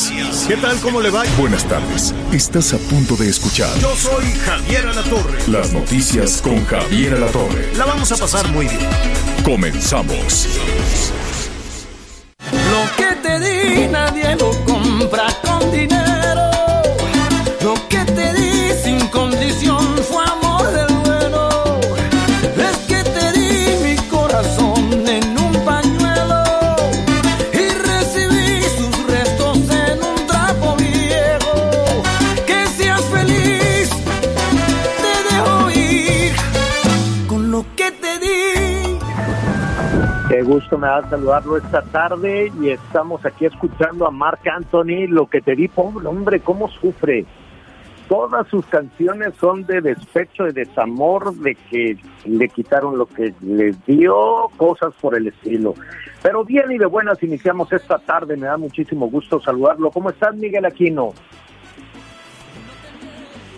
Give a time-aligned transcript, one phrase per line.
[0.00, 0.46] Noticias.
[0.48, 0.78] ¿Qué tal?
[0.80, 1.24] ¿Cómo le va?
[1.38, 2.14] Buenas tardes.
[2.32, 5.38] Estás a punto de escuchar Yo soy Javier Alatorre.
[5.48, 7.70] las noticias con Javier Alatorre.
[7.76, 8.80] La vamos a pasar muy bien.
[9.44, 10.46] Comenzamos.
[12.50, 16.19] Lo que te di nadie lo compra con dinero.
[40.30, 45.26] Qué gusto me da saludarlo esta tarde y estamos aquí escuchando a Marc Anthony, lo
[45.26, 47.26] que te di, pobre hombre, cómo sufre.
[48.08, 53.84] Todas sus canciones son de despecho, de desamor, de que le quitaron lo que les
[53.86, 55.74] dio, cosas por el estilo.
[56.22, 59.90] Pero bien y de buenas iniciamos esta tarde, me da muchísimo gusto saludarlo.
[59.90, 61.12] ¿Cómo estás, Miguel Aquino?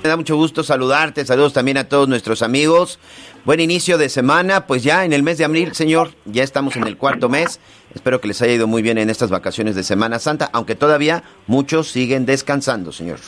[0.02, 2.98] Me da mucho gusto saludarte, saludos también a todos nuestros amigos.
[3.44, 6.84] Buen inicio de semana, pues ya en el mes de abril, señor, ya estamos en
[6.84, 7.58] el cuarto mes.
[7.92, 11.24] Espero que les haya ido muy bien en estas vacaciones de Semana Santa, aunque todavía
[11.48, 13.18] muchos siguen descansando, señor.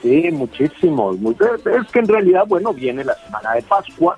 [0.00, 1.16] Sí, muchísimos.
[1.66, 4.16] Es que en realidad, bueno, viene la semana de Pascua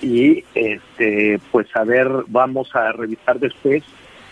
[0.00, 3.82] y, este, pues a ver, vamos a revisar después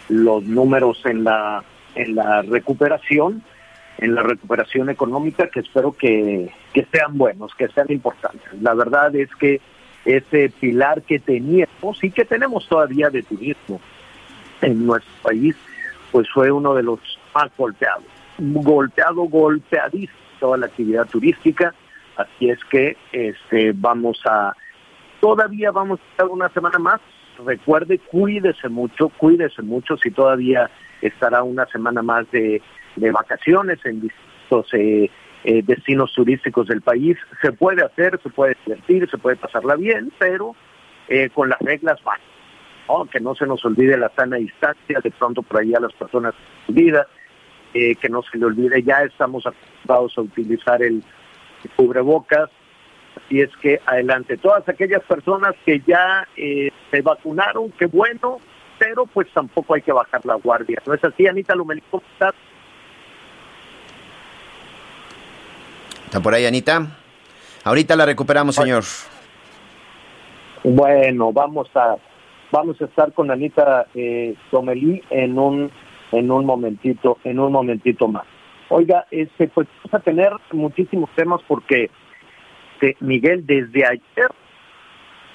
[0.08, 3.42] los números en la en la recuperación,
[3.98, 8.48] en la recuperación económica, que espero que, que sean buenos, que sean importantes.
[8.60, 9.60] La verdad es que
[10.04, 13.80] ese pilar que teníamos y que tenemos todavía de turismo
[14.60, 15.56] en nuestro país,
[16.10, 17.00] pues fue uno de los
[17.34, 18.04] más golpeados.
[18.38, 21.72] Golpeado, golpeadísimo toda la actividad turística.
[22.16, 24.52] Así es que este vamos a,
[25.20, 27.00] todavía vamos a estar una semana más.
[27.46, 30.68] Recuerde, cuídese mucho, cuídese mucho si todavía
[31.00, 32.60] estará una semana más de,
[32.96, 35.10] de vacaciones en distintos eh,
[35.44, 37.16] eh, destinos turísticos del país.
[37.40, 40.54] Se puede hacer, se puede divertir, se puede pasarla bien, pero
[41.08, 42.32] eh, con las reglas básicas.
[42.88, 43.04] ¿no?
[43.06, 46.34] que no se nos olvide la sana distancia, de pronto por ahí a las personas
[46.68, 47.06] olvida,
[47.74, 51.02] eh, que no se le olvide, ya estamos acostumbrados a utilizar el
[51.76, 52.50] cubrebocas,
[53.16, 58.40] así es que adelante, todas aquellas personas que ya eh, se vacunaron, qué bueno,
[58.78, 61.82] pero pues tampoco hay que bajar la guardia, ¿no es así, Anita Lumelí.
[66.12, 66.88] ¿Está por ahí, Anita?
[67.64, 68.84] Ahorita la recuperamos, señor.
[70.62, 71.96] Bueno, vamos a
[72.50, 75.70] vamos a estar con Anita eh, Lomelí en un
[76.12, 78.24] en un momentito, en un momentito más.
[78.68, 81.88] Oiga, este pues vamos a tener muchísimos temas porque
[82.74, 84.30] este, Miguel desde ayer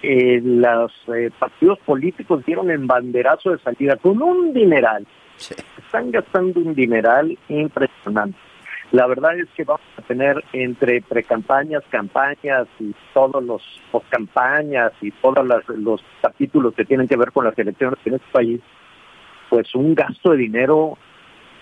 [0.04, 5.08] eh, los eh, partidos políticos dieron en banderazo de salida con un dineral.
[5.38, 5.56] Sí.
[5.84, 8.38] Están gastando un dineral impresionante.
[8.92, 13.62] La verdad es que vamos a tener entre precampañas, campañas y todos los
[13.92, 18.28] postcampañas y todos las- los capítulos que tienen que ver con las elecciones en este
[18.32, 18.62] país,
[19.50, 20.98] pues un gasto de dinero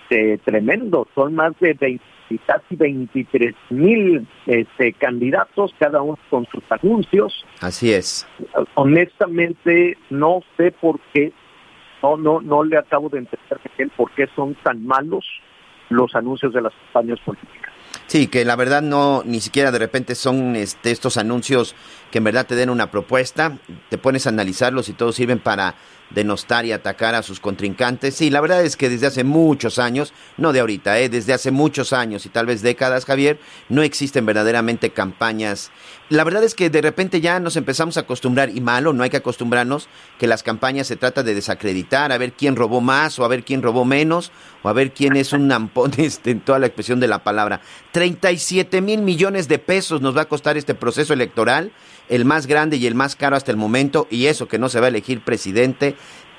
[0.08, 1.08] eh, tremendo.
[1.16, 2.00] Son más de 20,
[2.46, 8.24] casi 23 mil este, candidatos, cada uno con sus anuncios Así es.
[8.74, 11.32] honestamente no sé por qué
[12.02, 15.24] no no no le acabo de entender Miguel, por qué son tan malos
[15.88, 17.72] los anuncios de las campañas políticas.
[18.06, 21.74] Sí, que la verdad no, ni siquiera de repente son este, estos anuncios
[22.10, 23.58] que en verdad te den una propuesta,
[23.88, 25.74] te pones a analizarlos y todos sirven para
[26.10, 28.14] denostar y atacar a sus contrincantes.
[28.14, 31.08] Sí, la verdad es que desde hace muchos años, no de ahorita, ¿eh?
[31.08, 33.38] desde hace muchos años y tal vez décadas, Javier,
[33.68, 35.70] no existen verdaderamente campañas.
[36.08, 39.10] La verdad es que de repente ya nos empezamos a acostumbrar, y malo, no hay
[39.10, 39.88] que acostumbrarnos,
[40.18, 43.42] que las campañas se trata de desacreditar, a ver quién robó más o a ver
[43.42, 44.30] quién robó menos
[44.62, 47.60] o a ver quién es un nampón este, en toda la expresión de la palabra.
[47.90, 51.72] 37 mil millones de pesos nos va a costar este proceso electoral,
[52.08, 54.80] el más grande y el más caro hasta el momento, y eso que no se
[54.80, 55.96] va a elegir presidente,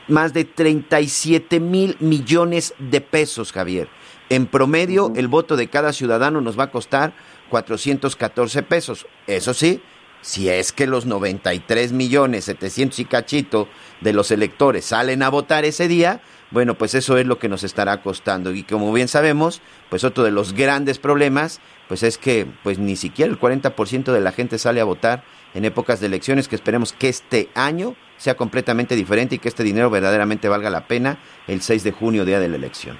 [0.07, 3.89] más de 37 mil millones de pesos, Javier.
[4.29, 7.13] En promedio, el voto de cada ciudadano nos va a costar
[7.49, 9.07] 414 pesos.
[9.25, 9.81] Eso sí,
[10.21, 13.69] si es que los 93 millones 700 y cachito
[14.01, 16.21] de los electores salen a votar ese día,
[16.51, 18.53] bueno, pues eso es lo que nos estará costando.
[18.53, 22.95] Y como bien sabemos, pues otro de los grandes problemas, pues es que pues ni
[22.95, 25.23] siquiera el 40% de la gente sale a votar
[25.57, 29.63] en épocas de elecciones, que esperemos que este año sea completamente diferente y que este
[29.63, 31.17] dinero verdaderamente valga la pena
[31.47, 32.95] el 6 de junio, día de la elección.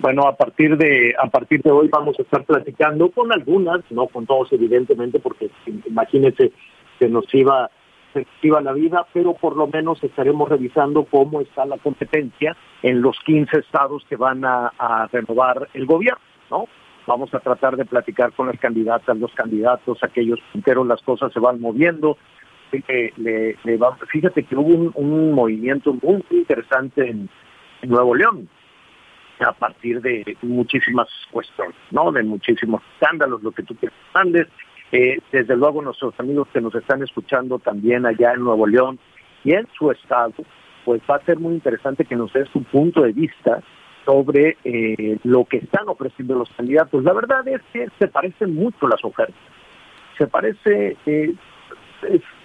[0.00, 4.08] Bueno, a partir de a partir de hoy vamos a estar platicando con algunas, no
[4.08, 5.50] con todos evidentemente, porque
[5.86, 6.50] imagínense
[6.98, 7.70] que nos iba
[8.12, 13.00] se iba la vida, pero por lo menos estaremos revisando cómo está la competencia en
[13.00, 16.20] los 15 estados que van a renovar el gobierno,
[16.50, 16.66] ¿no?
[17.06, 21.40] Vamos a tratar de platicar con las candidatas, los candidatos, aquellos punteros, las cosas se
[21.40, 22.16] van moviendo.
[22.70, 27.28] Le, le, le va- fíjate que hubo un, movimiento muy interesante en,
[27.82, 28.48] Nuevo León
[29.40, 32.12] a partir de muchísimas cuestiones, ¿no?
[32.12, 34.46] De muchísimos escándalos, lo que tú quieras mandes.
[34.92, 39.00] Eh, desde luego nuestros amigos que nos están escuchando también allá en Nuevo León
[39.42, 40.32] y en su estado,
[40.84, 43.62] pues va a ser muy interesante que nos dé su punto de vista
[44.04, 47.04] sobre eh, lo que están ofreciendo los candidatos.
[47.04, 49.36] La verdad es que se parecen mucho las ofertas.
[50.18, 51.34] Se parece, eh,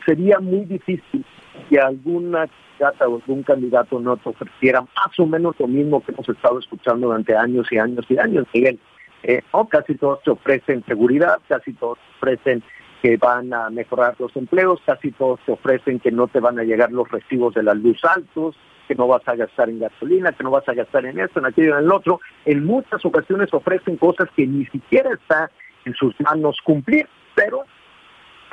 [0.05, 1.25] sería muy difícil
[1.69, 6.11] que alguna candidata o algún candidato no te ofreciera más o menos lo mismo que
[6.11, 8.79] hemos estado escuchando durante años y años y años, Miguel.
[9.23, 12.63] Eh, casi todos te ofrecen seguridad, casi todos te ofrecen
[13.01, 16.63] que van a mejorar los empleos, casi todos te ofrecen que no te van a
[16.63, 18.55] llegar los recibos de la luz altos,
[18.87, 21.45] que no vas a gastar en gasolina, que no vas a gastar en esto, en
[21.45, 22.19] aquello, en el otro.
[22.45, 25.51] En muchas ocasiones ofrecen cosas que ni siquiera está
[25.85, 27.63] en sus manos cumplir, pero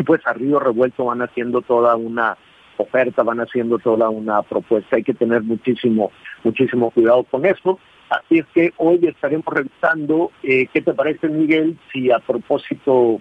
[0.05, 2.37] pues a río revuelto van haciendo toda una
[2.77, 4.97] oferta, van haciendo toda una propuesta.
[4.97, 6.11] Hay que tener muchísimo,
[6.43, 7.79] muchísimo cuidado con eso.
[8.11, 13.21] Así es que hoy estaremos revisando eh, qué te parece, Miguel, si a propósito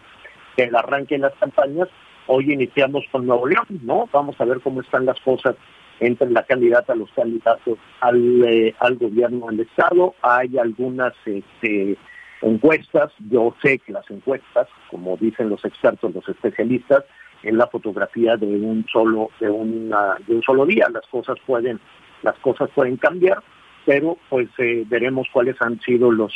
[0.58, 1.88] del arranque de las campañas,
[2.28, 4.10] hoy iniciamos con Nuevo León, ¿no?
[4.12, 5.56] Vamos a ver cómo están las cosas
[6.00, 10.16] entre la candidata, los candidatos al, eh, al gobierno del Estado.
[10.22, 11.98] Hay algunas este,
[12.42, 17.04] encuestas, yo sé que las encuestas, como dicen los expertos, los especialistas,
[17.44, 20.88] en la fotografía de un solo, de una, de un solo día.
[20.90, 21.80] Las cosas pueden,
[22.22, 23.44] las cosas pueden cambiar,
[23.86, 26.34] pero pues eh, veremos cuáles han sido los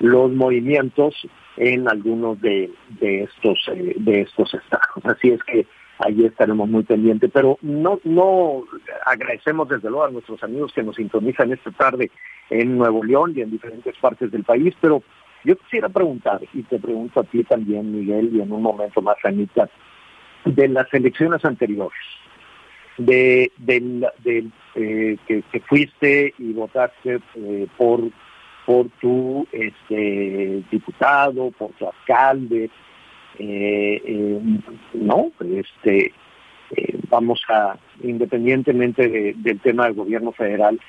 [0.00, 1.14] los movimientos
[1.58, 2.70] en algunos de,
[3.00, 5.04] de estos eh, de estos estados.
[5.04, 5.66] Así es que
[6.00, 7.30] ahí estaremos muy pendientes.
[7.32, 8.64] Pero no, no
[9.06, 12.10] agradecemos desde luego a nuestros amigos que nos sintonizan esta tarde
[12.50, 15.02] en Nuevo León y en diferentes partes del país, pero
[15.44, 19.16] yo quisiera preguntar, y te pregunto a ti también, Miguel, y en un momento más,
[19.24, 19.70] Anita,
[20.44, 21.98] de las elecciones anteriores,
[22.98, 28.02] de, del eh, que, que fuiste y votaste eh, por
[28.66, 32.70] por tu este diputado, por tu alcalde,
[33.38, 34.40] eh, eh,
[34.94, 36.12] no, este
[36.76, 40.80] eh, vamos a independientemente de- del tema del gobierno federal,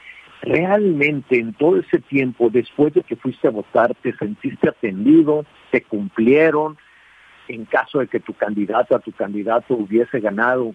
[0.41, 5.81] realmente en todo ese tiempo después de que fuiste a votar te sentiste atendido, te
[5.81, 6.77] cumplieron,
[7.47, 10.73] en caso de que tu candidata, tu candidato hubiese ganado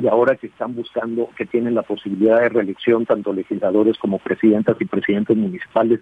[0.00, 4.76] y ahora que están buscando, que tienen la posibilidad de reelección, tanto legisladores como presidentas
[4.80, 6.00] y presidentes municipales,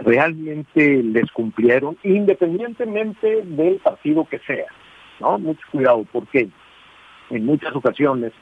[0.00, 4.66] realmente les cumplieron, independientemente del partido que sea.
[5.20, 5.38] ¿no?
[5.38, 6.48] Mucho cuidado, porque
[7.30, 8.32] en muchas ocasiones,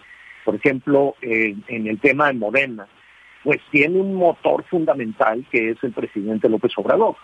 [0.45, 2.87] por ejemplo, en, el tema de Morena,
[3.45, 7.17] pues tiene un motor fundamental que es el presidente López Obrador.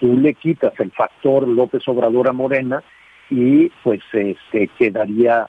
[0.00, 2.82] Tú le quitas el factor López Obrador a Morena
[3.30, 5.48] y pues este quedaría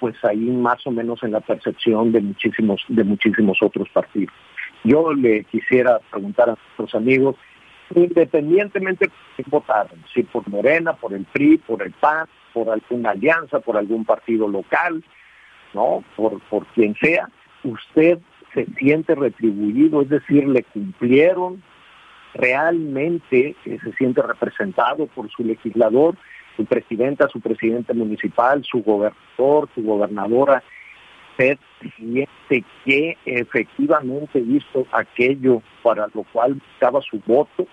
[0.00, 4.34] pues ahí más o menos en la percepción de muchísimos de muchísimos otros partidos.
[4.82, 7.36] Yo le quisiera preguntar a nuestros amigos,
[7.94, 13.10] independientemente de quién votaron, si por Morena, por el PRI, por el PAN, por alguna
[13.10, 15.02] alianza, por algún partido local,
[15.74, 17.28] no, por por quien sea,
[17.64, 18.18] usted
[18.54, 21.62] se siente retribuido, es decir, le cumplieron
[22.34, 26.16] realmente, eh, se siente representado por su legislador,
[26.56, 30.62] su presidenta, su presidente municipal, su gobernador, su gobernadora,
[31.30, 31.58] usted
[31.96, 37.66] siente que efectivamente hizo aquello para lo cual buscaba su voto.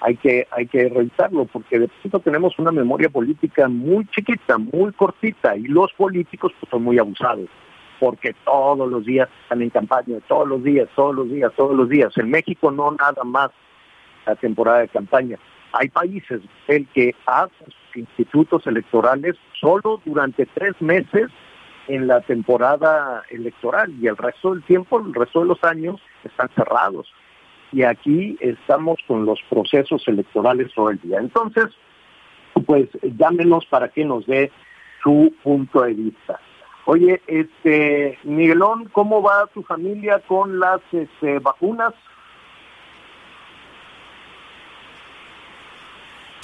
[0.00, 4.92] Hay que, hay que revisarlo, porque de pronto tenemos una memoria política muy chiquita, muy
[4.92, 7.48] cortita, y los políticos pues, son muy abusados,
[7.98, 11.88] porque todos los días están en campaña, todos los días, todos los días, todos los
[11.88, 12.16] días.
[12.18, 13.50] En México no nada más
[14.26, 15.38] la temporada de campaña.
[15.72, 21.30] Hay países el que hacen sus institutos electorales solo durante tres meses
[21.88, 26.48] en la temporada electoral y el resto del tiempo, el resto de los años están
[26.54, 27.12] cerrados.
[27.72, 31.18] Y aquí estamos con los procesos electorales todo el día.
[31.18, 31.66] Entonces,
[32.64, 34.50] pues llámenos para que nos dé
[35.02, 36.40] su punto de vista.
[36.86, 41.92] Oye, este Miguelón, ¿cómo va tu familia con las este, vacunas?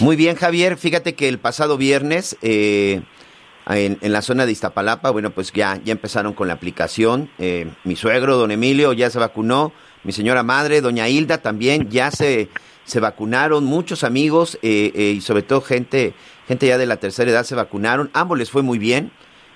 [0.00, 0.76] Muy bien, Javier.
[0.76, 3.02] Fíjate que el pasado viernes eh,
[3.68, 7.30] en, en, la zona de Iztapalapa, bueno, pues ya, ya empezaron con la aplicación.
[7.38, 9.72] Eh, mi suegro, don Emilio, ya se vacunó.
[10.04, 12.48] Mi señora madre, doña Hilda, también ya se,
[12.84, 13.64] se vacunaron.
[13.64, 16.14] Muchos amigos eh, y sobre todo gente,
[16.48, 18.10] gente ya de la tercera edad se vacunaron.
[18.12, 19.12] Ambos les fue muy bien.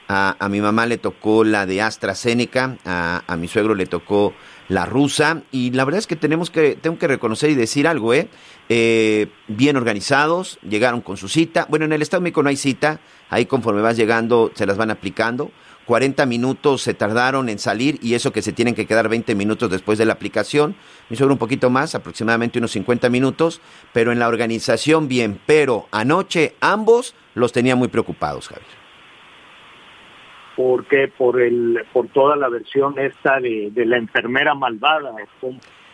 [0.08, 4.34] A, a mi mamá le tocó la de AstraZeneca, a, a mi suegro le tocó
[4.68, 8.14] la rusa y la verdad es que tenemos que tengo que reconocer y decir algo
[8.14, 8.28] eh
[8.68, 11.66] eh, bien organizados, llegaron con su cita.
[11.68, 13.00] Bueno, en el Estado de México no hay cita,
[13.30, 15.50] ahí conforme vas llegando se las van aplicando.
[15.86, 19.70] 40 minutos se tardaron en salir y eso que se tienen que quedar 20 minutos
[19.70, 20.74] después de la aplicación.
[21.08, 23.60] Me sobra un poquito más, aproximadamente unos 50 minutos,
[23.92, 25.40] pero en la organización bien.
[25.46, 28.66] Pero anoche ambos los tenía muy preocupados, Javier.
[30.56, 31.08] ¿Por qué?
[31.16, 35.14] Por, el, por toda la versión esta de, de la enfermera malvada.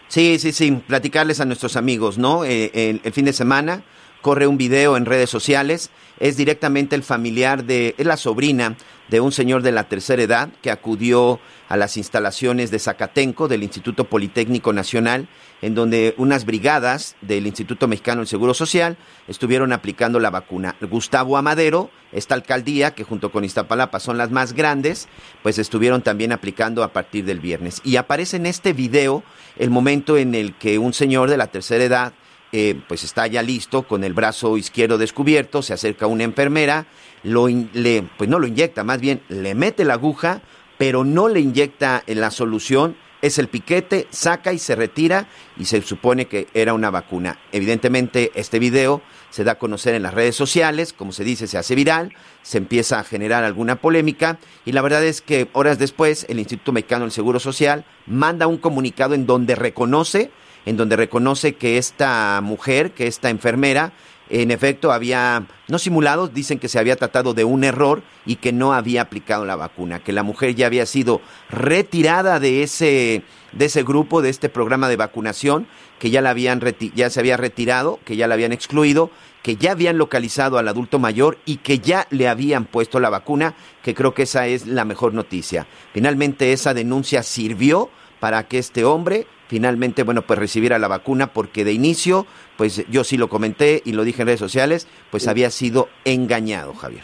[0.07, 2.45] Sí, sí, sí, platicarles a nuestros amigos, ¿no?
[2.45, 3.83] Eh, el, el, fin de semana
[4.23, 8.77] corre un video en redes sociales, es directamente el familiar de, es la sobrina
[9.09, 13.63] de un señor de la tercera edad que acudió a las instalaciones de Zacatenco del
[13.63, 15.29] Instituto Politécnico Nacional,
[15.61, 20.77] en donde unas brigadas del Instituto Mexicano del Seguro Social estuvieron aplicando la vacuna.
[20.81, 25.09] Gustavo Amadero, esta alcaldía, que junto con Iztapalapa son las más grandes,
[25.43, 27.81] pues estuvieron también aplicando a partir del viernes.
[27.85, 29.25] Y aparece en este video
[29.59, 32.13] el momento en el que un señor de la tercera edad
[32.53, 36.87] eh, pues está ya listo con el brazo izquierdo descubierto, se acerca una enfermera,
[37.23, 40.43] lo le, pues no lo inyecta, más bien le mete la aguja,
[40.77, 45.81] pero no le inyecta la solución, es el piquete, saca y se retira y se
[45.81, 47.39] supone que era una vacuna.
[47.53, 51.57] Evidentemente este video se da a conocer en las redes sociales, como se dice, se
[51.57, 56.27] hace viral, se empieza a generar alguna polémica y la verdad es que horas después
[56.29, 60.31] el Instituto Mexicano del Seguro Social manda un comunicado en donde reconoce
[60.67, 63.93] en donde reconoce que esta mujer, que esta enfermera,
[64.33, 68.53] en efecto había, no simulado, dicen que se había tratado de un error y que
[68.53, 73.65] no había aplicado la vacuna, que la mujer ya había sido retirada de ese, de
[73.67, 75.67] ese grupo, de este programa de vacunación,
[75.99, 76.63] que ya, la habían
[76.95, 79.11] ya se había retirado, que ya la habían excluido,
[79.43, 83.55] que ya habían localizado al adulto mayor y que ya le habían puesto la vacuna,
[83.83, 85.67] que creo que esa es la mejor noticia.
[85.93, 91.63] Finalmente esa denuncia sirvió para que este hombre finalmente, bueno, pues recibiera la vacuna, porque
[91.63, 92.25] de inicio,
[92.57, 96.73] pues yo sí lo comenté y lo dije en redes sociales, pues había sido engañado,
[96.73, 97.03] Javier.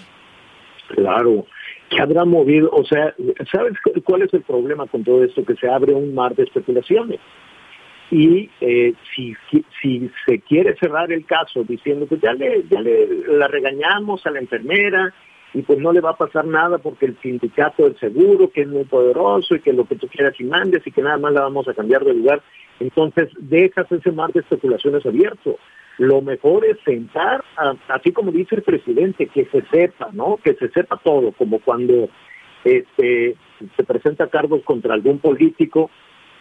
[0.87, 1.45] Claro,
[1.91, 3.15] que habrá movido, o sea,
[3.53, 5.45] ¿sabes cuál es el problema con todo esto?
[5.45, 7.21] Que se abre un mar de especulaciones.
[8.11, 9.37] Y eh, si,
[9.83, 14.31] si se quiere cerrar el caso diciendo que ya le, ya le la regañamos a
[14.31, 15.13] la enfermera,
[15.55, 18.69] y pues no le va a pasar nada porque el sindicato del seguro, que es
[18.69, 21.43] muy poderoso y que lo que tú quieras y mandes y que nada más la
[21.43, 22.43] vamos a cambiar de lugar,
[22.81, 25.59] entonces dejas ese mar de especulaciones abierto.
[25.97, 30.37] Lo mejor es sentar, a, así como dice el presidente, que se sepa, ¿no?
[30.37, 32.09] Que se sepa todo, como cuando
[32.65, 33.37] este,
[33.77, 35.91] se presenta cargos contra algún político,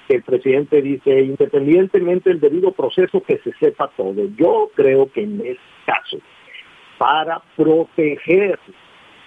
[0.10, 4.28] el presidente dice, independientemente del debido proceso, que se sepa todo.
[4.38, 6.18] Yo creo que en este caso,
[6.98, 8.60] para proteger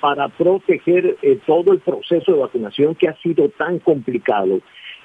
[0.01, 4.61] para proteger eh, todo el proceso de vacunación que ha sido tan complicado,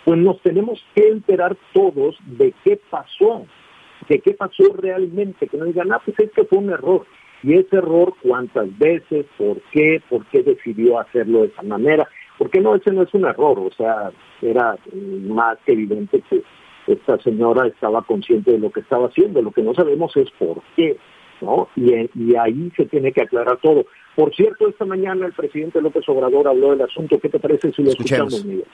[0.05, 3.45] pues nos tenemos que enterar todos de qué pasó,
[4.07, 7.05] de qué pasó realmente, que no digan, ah, pues es que fue un error.
[7.43, 12.59] Y ese error, cuántas veces, por qué, por qué decidió hacerlo de esa manera, porque
[12.59, 14.11] no, ese no es un error, o sea,
[14.41, 16.41] era más que evidente que
[16.87, 20.61] esta señora estaba consciente de lo que estaba haciendo, lo que no sabemos es por
[20.75, 20.97] qué,
[21.41, 21.67] ¿no?
[21.75, 23.85] Y, y ahí se tiene que aclarar todo.
[24.15, 27.19] Por cierto, esta mañana el presidente López Obrador habló del asunto.
[27.19, 28.67] ¿Qué te parece si lo escuchamos, escuchamos Miguel?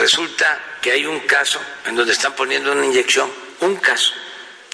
[0.00, 4.14] Resulta que hay un caso en donde están poniendo una inyección, un caso.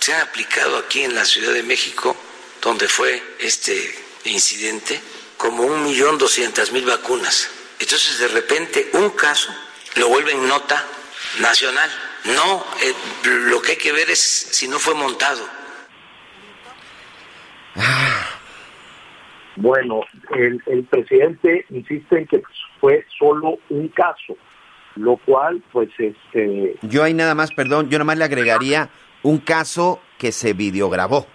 [0.00, 2.16] Se ha aplicado aquí en la Ciudad de México,
[2.62, 4.98] donde fue este incidente,
[5.36, 7.50] como un millón doscientas mil vacunas.
[7.78, 9.54] Entonces, de repente, un caso
[9.96, 10.82] lo vuelven nota
[11.40, 11.90] nacional
[12.34, 12.94] no, eh,
[13.50, 15.40] lo que hay que ver es si no fue montado.
[19.56, 20.00] Bueno,
[20.36, 22.42] el, el presidente insiste en que
[22.80, 24.36] fue solo un caso,
[24.96, 26.76] lo cual, pues, este...
[26.82, 28.88] Yo ahí nada más, perdón, yo nada más le agregaría
[29.22, 31.26] un caso que se videograbó.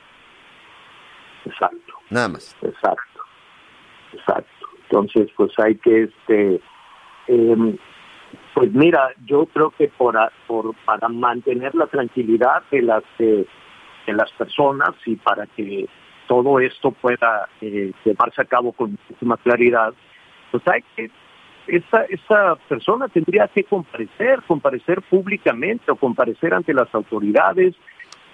[1.46, 1.94] Exacto.
[2.10, 2.56] Nada más.
[2.62, 3.22] Exacto.
[4.14, 4.68] Exacto.
[4.84, 6.62] Entonces, pues hay que, este...
[7.28, 7.78] Eh,
[8.54, 10.16] pues mira, yo creo que por,
[10.86, 15.88] para mantener la tranquilidad de las de las personas y para que
[16.28, 19.94] todo esto pueda eh, llevarse a cabo con muchísima claridad,
[20.52, 21.10] pues hay que
[21.68, 27.76] esta, esta persona tendría que comparecer, comparecer públicamente o comparecer ante las autoridades.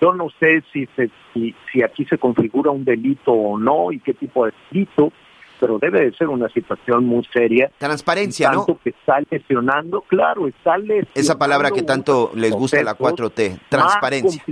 [0.02, 4.00] Yo no sé si, se, si, si aquí se configura un delito o no y
[4.00, 5.12] qué tipo de delito,
[5.60, 7.72] pero debe de ser una situación muy seria.
[7.78, 8.80] Transparencia, tanto ¿no?
[8.84, 11.12] que está lesionando, claro, está lesionando.
[11.14, 14.44] Esa palabra que tanto les gusta a la procesos 4T, transparencia.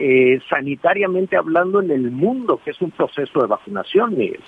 [0.00, 4.40] Eh, sanitariamente hablando en el mundo, que es un proceso de vacunación, Miguel.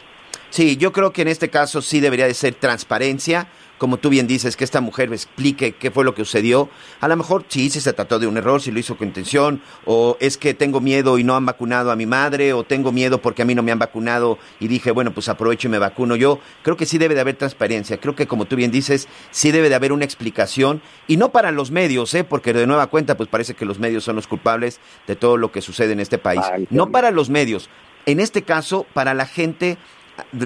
[0.50, 3.48] Sí, yo creo que en este caso sí debería de ser transparencia,
[3.80, 6.68] como tú bien dices, que esta mujer explique qué fue lo que sucedió.
[7.00, 9.62] A lo mejor sí, si se trató de un error, si lo hizo con intención,
[9.86, 13.22] o es que tengo miedo y no han vacunado a mi madre, o tengo miedo
[13.22, 16.14] porque a mí no me han vacunado y dije, bueno, pues aprovecho y me vacuno
[16.14, 16.40] yo.
[16.62, 19.70] Creo que sí debe de haber transparencia, creo que como tú bien dices, sí debe
[19.70, 22.22] de haber una explicación, y no para los medios, ¿eh?
[22.22, 25.52] porque de nueva cuenta, pues parece que los medios son los culpables de todo lo
[25.52, 26.42] que sucede en este país.
[26.52, 27.70] Ay, No para los medios,
[28.04, 29.78] en este caso, para la gente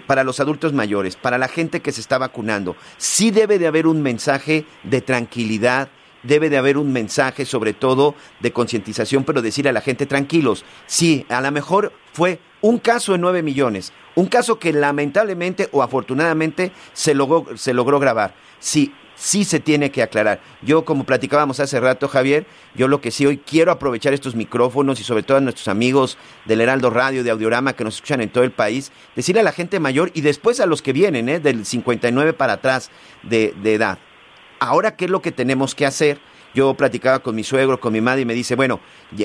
[0.07, 3.87] para los adultos mayores, para la gente que se está vacunando, sí debe de haber
[3.87, 5.89] un mensaje de tranquilidad,
[6.23, 10.65] debe de haber un mensaje sobre todo de concientización, pero decir a la gente tranquilos,
[10.87, 15.83] sí, a lo mejor fue un caso en nueve millones, un caso que lamentablemente o
[15.83, 18.35] afortunadamente se logró, se logró grabar.
[18.59, 20.41] Sí, sí se tiene que aclarar.
[20.63, 25.01] Yo, como platicábamos hace rato, Javier, yo lo que sí hoy quiero aprovechar estos micrófonos
[25.01, 28.31] y sobre todo a nuestros amigos del Heraldo Radio, de Audiorama, que nos escuchan en
[28.31, 31.41] todo el país, decirle a la gente mayor y después a los que vienen, ¿eh?
[31.41, 32.91] del 59 para atrás
[33.23, 33.99] de, edad.
[34.61, 36.19] Ahora, ¿qué es lo que tenemos que hacer?
[36.55, 38.81] Yo platicaba con mi suegro, con mi madre y me dice, bueno,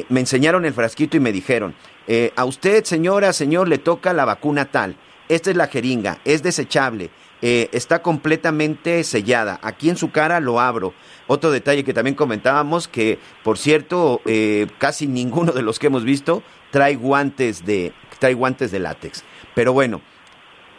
[0.10, 1.76] me enseñaron el frasquito y me dijeron,
[2.08, 4.96] eh, a usted, señora, señor, le toca la vacuna tal.
[5.28, 9.60] Esta es la jeringa, es desechable, eh, está completamente sellada.
[9.62, 10.94] Aquí en su cara lo abro.
[11.28, 16.04] Otro detalle que también comentábamos, que por cierto, eh, casi ninguno de los que hemos
[16.04, 19.24] visto trae guantes de, trae guantes de látex.
[19.56, 20.02] Pero bueno,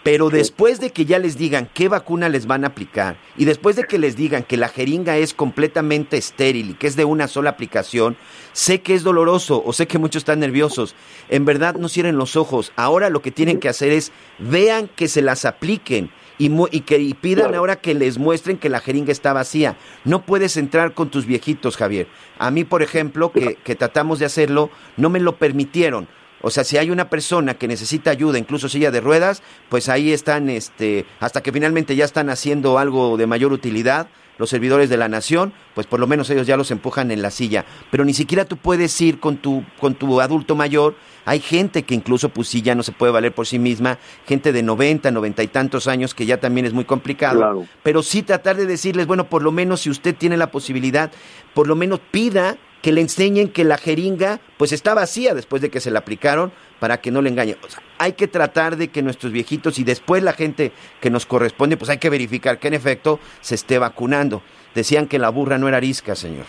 [0.02, 3.76] pero después de que ya les digan qué vacuna les van a aplicar y después
[3.76, 7.28] de que les digan que la jeringa es completamente estéril y que es de una
[7.28, 8.17] sola aplicación,
[8.52, 10.95] sé que es doloroso o sé que muchos están nerviosos.
[11.28, 12.73] En verdad no cierren los ojos.
[12.76, 16.81] Ahora lo que tienen que hacer es vean que se las apliquen y, mu- y
[16.81, 19.76] que y pidan ahora que les muestren que la jeringa está vacía.
[20.05, 22.09] No puedes entrar con tus viejitos, Javier.
[22.39, 26.09] A mí, por ejemplo, que, que tratamos de hacerlo, no me lo permitieron.
[26.43, 30.11] O sea, si hay una persona que necesita ayuda, incluso silla de ruedas, pues ahí
[30.13, 34.09] están, este, hasta que finalmente ya están haciendo algo de mayor utilidad,
[34.41, 37.31] los servidores de la nación, pues por lo menos ellos ya los empujan en la
[37.31, 37.67] silla.
[37.91, 40.95] Pero ni siquiera tú puedes ir con tu, con tu adulto mayor.
[41.26, 44.50] Hay gente que incluso, pues sí, ya no se puede valer por sí misma, gente
[44.53, 47.37] de 90, 90 y tantos años, que ya también es muy complicado.
[47.37, 47.67] Claro.
[47.83, 51.13] Pero sí tratar de decirles, bueno, por lo menos si usted tiene la posibilidad,
[51.53, 55.71] por lo menos pida que le enseñen que la jeringa pues está vacía después de
[55.71, 57.56] que se la aplicaron para que no le engañen.
[57.64, 61.26] O sea, hay que tratar de que nuestros viejitos y después la gente que nos
[61.26, 64.43] corresponde, pues hay que verificar que en efecto se esté vacunando.
[64.75, 66.47] Decían que la burra no era arisca, señor.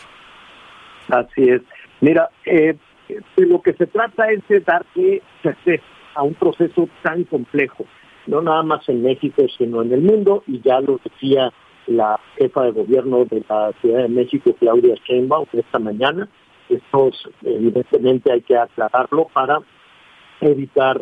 [1.10, 1.62] Así es.
[2.00, 2.78] Mira, eh,
[3.36, 5.84] lo que se trata es de darle certeza
[6.15, 7.86] a un proceso tan complejo,
[8.28, 11.52] no nada más en México, sino en el mundo, y ya lo decía
[11.88, 16.28] la jefa de gobierno de la Ciudad de México, Claudia Sheinbaum, esta mañana.
[16.70, 19.60] Esto es, evidentemente hay que aclararlo para
[20.39, 21.02] evitar,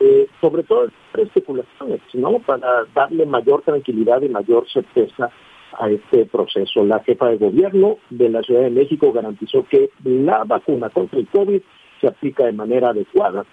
[0.00, 2.38] eh, sobre todo, especulaciones, ¿no?
[2.40, 5.30] Para darle mayor tranquilidad y mayor certeza
[5.78, 6.84] a este proceso.
[6.84, 11.28] La jefa de gobierno de la Ciudad de México garantizó que la vacuna contra el
[11.28, 11.60] COVID
[12.00, 13.44] se aplica de manera adecuada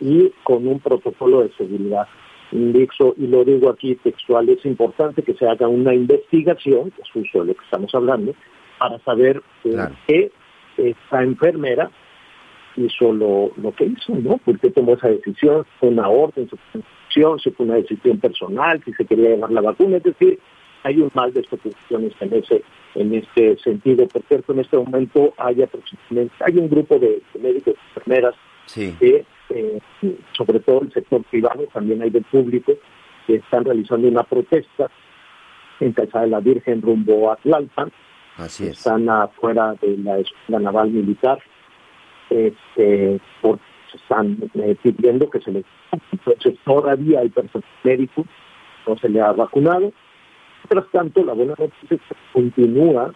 [0.00, 2.06] y con un protocolo de seguridad.
[2.52, 7.10] Indixo, y lo digo aquí textual, es importante que se haga una investigación, que es
[7.10, 8.34] justo de lo que estamos hablando,
[8.78, 9.94] para saber eh, Claro.
[10.06, 10.30] qué
[10.76, 11.90] esta enfermera
[12.76, 14.38] hizo lo, lo que hizo, ¿no?
[14.38, 15.64] ¿Por qué tomó esa decisión?
[15.78, 19.60] ¿Fue una orden, una decisión, si fue una decisión personal, si se quería llevar la
[19.60, 19.96] vacuna?
[19.98, 20.38] Es decir,
[20.82, 22.62] hay un mal de especulaciones en ese
[22.96, 24.08] en este sentido.
[24.08, 28.34] Por cierto, en este momento hay aproximadamente, hay un grupo de, de médicos y enfermeras
[28.66, 28.94] Sí.
[28.98, 29.78] que, eh,
[30.32, 32.72] sobre todo el sector privado, también hay del público,
[33.26, 34.90] que están realizando una protesta
[35.80, 37.92] en Casa de la Virgen rumbo a Tlalpan,
[38.36, 38.78] Así es.
[38.78, 41.38] están afuera de la Escuela Naval Militar,
[42.28, 43.62] este, porque
[43.94, 45.64] están eh, pidiendo que se les...
[46.12, 48.24] Entonces todavía hay personal médico,
[48.86, 49.92] no se le ha vacunado.
[50.62, 53.12] Mientras tanto, la buena noticia es que continúa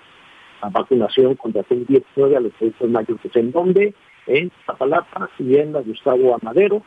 [0.62, 3.36] la vacunación contra COVID-19 a los adultos mayores.
[3.36, 3.94] ¿En dónde?
[4.26, 6.82] En Zapalapa y en la Gustavo Amadero.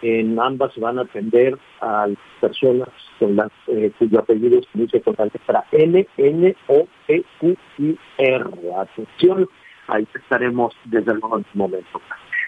[0.00, 2.06] En ambas van a atender a
[2.40, 7.56] personas con las, eh, cuyo apellido se inicia con la N, N, O, P, Q
[7.78, 8.44] y R.
[8.76, 9.48] Atención,
[9.88, 11.20] ahí estaremos desde el
[11.54, 12.00] momento.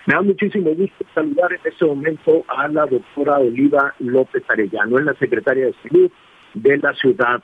[0.06, 5.06] Me da muchísimo gusto saludar en este momento a la doctora Oliva López Arellano, en
[5.06, 6.11] la secretaria de Salud
[6.54, 7.42] de la Ciudad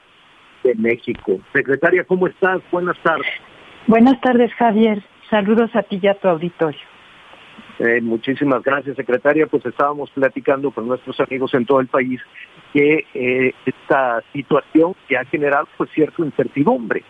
[0.63, 1.41] de México.
[1.53, 2.61] Secretaria, ¿cómo estás?
[2.71, 3.27] Buenas tardes.
[3.87, 5.03] Buenas tardes, Javier.
[5.31, 6.81] Saludos a ti y a tu auditorio.
[7.79, 9.47] Eh, muchísimas gracias, secretaria.
[9.47, 12.21] Pues estábamos platicando con nuestros amigos en todo el país
[12.73, 17.03] que eh, esta situación que ha generado pues cierta incertidumbre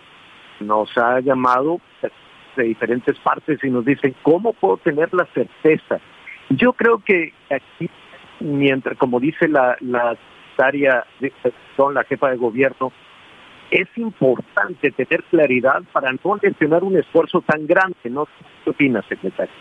[0.61, 1.81] nos ha llamado
[2.57, 6.01] de diferentes partes y nos dicen cómo puedo tener la certeza.
[6.49, 7.91] Yo creo que aquí,
[8.41, 10.17] mientras como dice la la
[10.57, 11.05] secretaria,
[11.93, 12.93] la jefa de gobierno,
[13.71, 17.97] es importante tener claridad para no gestionar un esfuerzo tan grande.
[18.11, 18.27] ¿No?
[18.65, 19.53] ¿Qué opinas, secretaria?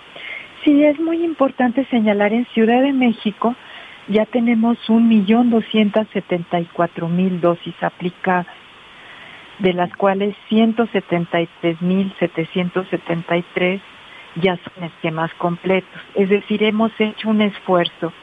[0.63, 3.55] Sí, es muy importante señalar en Ciudad de México
[4.07, 8.45] ya tenemos un millón doscientos setenta y cuatro mil dosis aplicadas,
[9.59, 13.81] de las cuales ciento setenta y tres mil setecientos setenta y tres
[14.35, 16.01] ya son esquemas completos.
[16.13, 18.13] Es decir, hemos hecho un esfuerzo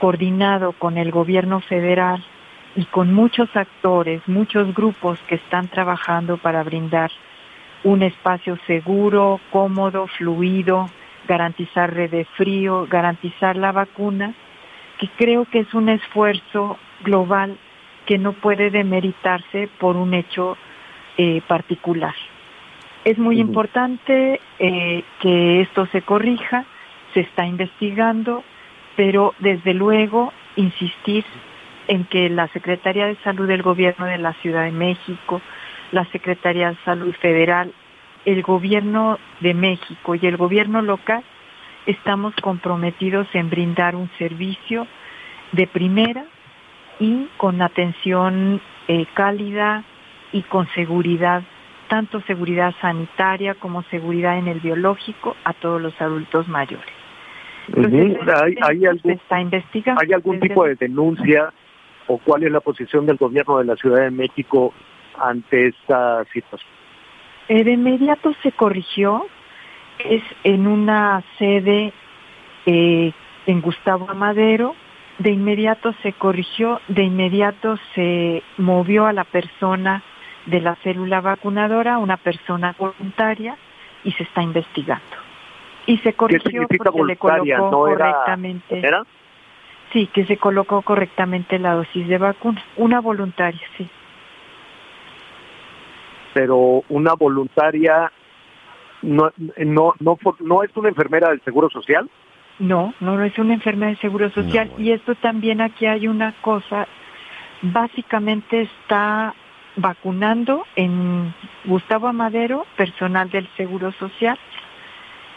[0.00, 2.24] coordinado con el gobierno federal
[2.78, 7.10] y con muchos actores, muchos grupos que están trabajando para brindar
[7.82, 10.88] un espacio seguro, cómodo, fluido,
[11.26, 14.32] garantizar red de frío, garantizar la vacuna,
[14.96, 17.58] que creo que es un esfuerzo global
[18.06, 20.56] que no puede demeritarse por un hecho
[21.16, 22.14] eh, particular.
[23.04, 26.64] Es muy importante eh, que esto se corrija,
[27.12, 28.44] se está investigando,
[28.94, 31.24] pero desde luego insistir
[31.88, 35.40] en que la Secretaría de Salud del Gobierno de la Ciudad de México,
[35.90, 37.72] la Secretaría de Salud Federal,
[38.24, 41.24] el Gobierno de México y el Gobierno local
[41.86, 44.86] estamos comprometidos en brindar un servicio
[45.52, 46.26] de primera
[47.00, 49.84] y con atención eh, cálida
[50.32, 51.42] y con seguridad,
[51.88, 56.92] tanto seguridad sanitaria como seguridad en el biológico a todos los adultos mayores.
[58.62, 60.02] ¿Hay, algún, está investigando.
[60.02, 61.52] ¿Hay algún tipo de denuncia
[62.08, 64.74] o cuál es la posición del gobierno de la Ciudad de México
[65.18, 66.70] ante esta situación?
[67.48, 69.26] Eh, de inmediato se corrigió,
[69.98, 71.92] es en una sede
[72.66, 73.12] eh,
[73.46, 74.74] en Gustavo Amadero,
[75.18, 80.02] de inmediato se corrigió, de inmediato se movió a la persona
[80.46, 83.56] de la célula vacunadora, una persona voluntaria,
[84.04, 85.04] y se está investigando.
[85.86, 88.82] Y se corrigió porque le colocó correctamente.
[89.92, 92.62] Sí, que se colocó correctamente la dosis de vacuna.
[92.76, 93.88] Una voluntaria, sí.
[96.34, 98.12] Pero una voluntaria
[99.02, 102.08] no, no, no, no es una enfermera del Seguro Social.
[102.58, 104.70] No, no es una enfermera del Seguro Social.
[104.78, 106.86] Y esto también aquí hay una cosa,
[107.62, 109.34] básicamente está
[109.76, 111.32] vacunando en
[111.64, 114.38] Gustavo Amadero, personal del Seguro Social,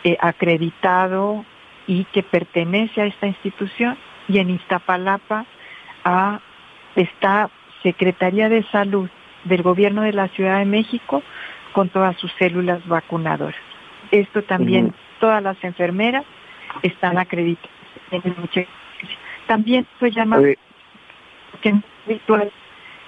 [0.03, 1.45] eh, acreditado
[1.85, 3.97] y que pertenece a esta institución,
[4.31, 5.45] y en Iztapalapa
[6.03, 6.39] a,
[6.95, 7.49] está
[7.83, 9.09] Secretaría de Salud
[9.43, 11.21] del Gobierno de la Ciudad de México
[11.73, 13.59] con todas sus células vacunadoras.
[14.11, 16.23] Esto también, todas las enfermeras
[16.81, 17.69] están acreditadas.
[19.47, 20.39] También se llama
[21.61, 21.75] que
[22.07, 22.51] virtual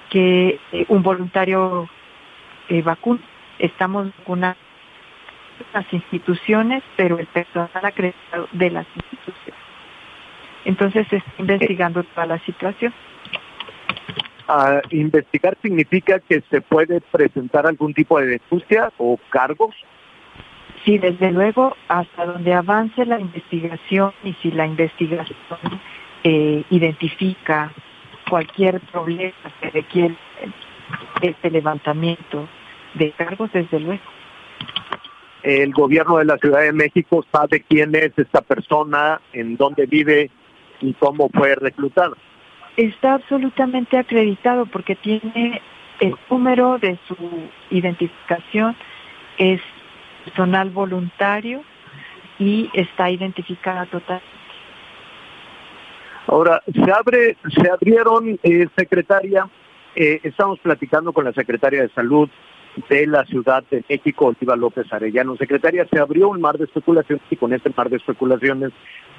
[0.10, 1.90] que eh, un voluntario
[2.70, 3.22] eh, vacuna.
[3.60, 4.58] Estamos vacunando
[5.74, 9.63] las instituciones, pero el personal acreditado de las instituciones.
[10.66, 12.94] Entonces se está investigando toda la situación.
[14.48, 19.76] Ah, investigar significa que se puede presentar algún tipo de denuncia o cargos.
[20.84, 25.38] Sí, desde luego, hasta donde avance la investigación y si la investigación
[26.24, 27.72] eh, identifica
[28.30, 30.16] cualquier problema que requiere
[31.22, 32.48] este levantamiento
[32.96, 34.04] de cargos, desde luego.
[35.42, 40.32] El gobierno de la Ciudad de México sabe quién es esta persona, en dónde vive
[40.82, 42.16] y cómo fue reclutado.
[42.78, 45.62] Está absolutamente acreditado porque tiene
[46.00, 47.16] el número de su
[47.70, 48.76] identificación,
[49.38, 49.62] es
[50.26, 51.64] personal voluntario
[52.40, 54.28] y está identificada totalmente.
[56.28, 59.48] Ahora, se abre, se abrieron, eh, secretaria,
[59.96, 62.30] eh, estamos platicando con la secretaria de Salud
[62.90, 65.36] de la Ciudad de México, Oliva López Arellano.
[65.38, 68.72] Secretaria, se abrió un mar de especulaciones y con este mar de especulaciones,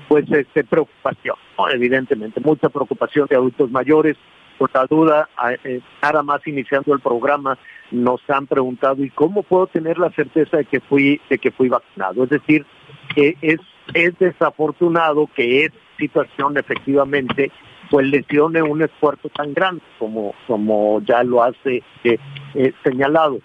[0.09, 1.37] pues este, preocupación,
[1.73, 4.17] evidentemente, mucha preocupación de adultos mayores.
[4.59, 5.29] Por la duda,
[5.65, 7.59] eh, nada más iniciando el programa,
[7.91, 11.69] nos han preguntado, ¿y cómo puedo tener la certeza de que fui, de que fui
[11.69, 12.23] vacunado?
[12.23, 12.65] Es decir,
[13.17, 13.59] que es,
[13.95, 17.51] es desafortunado que esta situación efectivamente
[17.91, 22.19] pues lesione un esfuerzo tan grande como, como ya lo hace eh,
[22.55, 23.39] eh, señalado.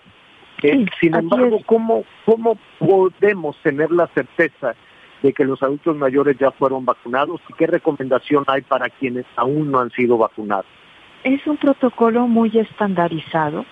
[0.63, 4.76] Eh, sin embargo, ¿cómo, ¿cómo podemos tener la certeza
[5.21, 9.71] de que los adultos mayores ya fueron vacunados y qué recomendación hay para quienes aún
[9.71, 10.65] no han sido vacunados?
[11.23, 13.65] Es un protocolo muy estandarizado,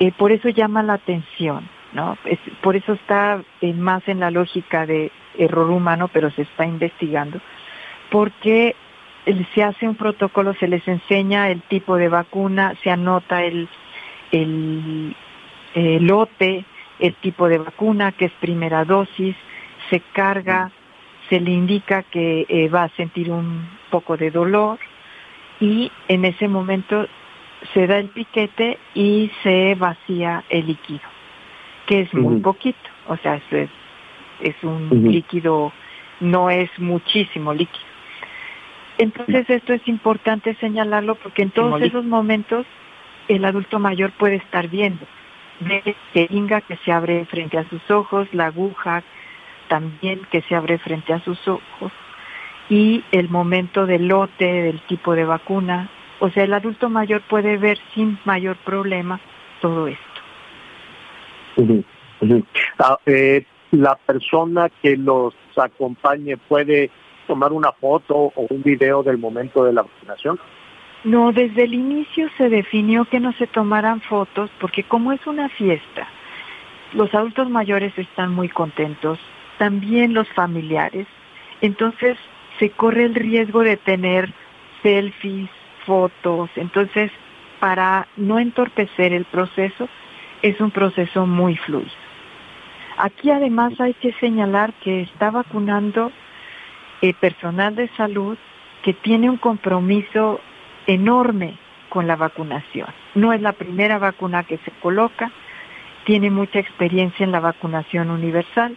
[0.00, 2.16] eh, por eso llama la atención, ¿no?
[2.62, 7.40] por eso está eh, más en la lógica de error humano, pero se está investigando,
[8.10, 8.74] porque
[9.54, 13.68] se hace un protocolo, se les enseña el tipo de vacuna, se anota el,
[14.32, 15.14] el,
[15.74, 16.64] lote,
[16.98, 19.36] el tipo de vacuna, que es primera dosis,
[19.90, 20.70] se carga,
[21.30, 24.78] se le indica que eh, va a sentir un poco de dolor
[25.60, 27.06] y en ese momento
[27.72, 31.08] se da el piquete y se vacía el líquido,
[31.86, 33.70] que es muy poquito, o sea, es,
[34.40, 35.72] es un líquido,
[36.18, 37.86] no es muchísimo líquido.
[38.98, 42.66] Entonces esto es importante señalarlo porque en todos esos momentos
[43.28, 45.06] el adulto mayor puede estar viendo.
[45.60, 49.04] Ve jeringa que se abre frente a sus ojos, la aguja
[49.70, 51.92] también que se abre frente a sus ojos
[52.68, 55.88] y el momento del lote, del tipo de vacuna.
[56.18, 59.20] O sea, el adulto mayor puede ver sin mayor problema
[59.62, 60.04] todo esto.
[62.78, 66.90] Ah, eh, la persona que los acompañe puede
[67.26, 70.38] tomar una foto o un video del momento de la vacunación?
[71.04, 75.48] No, desde el inicio se definió que no se tomaran fotos porque como es una
[75.48, 76.08] fiesta,
[76.92, 79.18] los adultos mayores están muy contentos,
[79.60, 81.06] también los familiares,
[81.60, 82.16] entonces
[82.58, 84.32] se corre el riesgo de tener
[84.82, 85.50] selfies,
[85.84, 87.12] fotos, entonces
[87.58, 89.86] para no entorpecer el proceso,
[90.40, 91.90] es un proceso muy fluido.
[92.96, 96.10] Aquí además hay que señalar que está vacunando
[97.02, 98.38] eh, personal de salud
[98.82, 100.40] que tiene un compromiso
[100.86, 101.58] enorme
[101.90, 102.88] con la vacunación.
[103.14, 105.30] No es la primera vacuna que se coloca,
[106.06, 108.74] tiene mucha experiencia en la vacunación universal,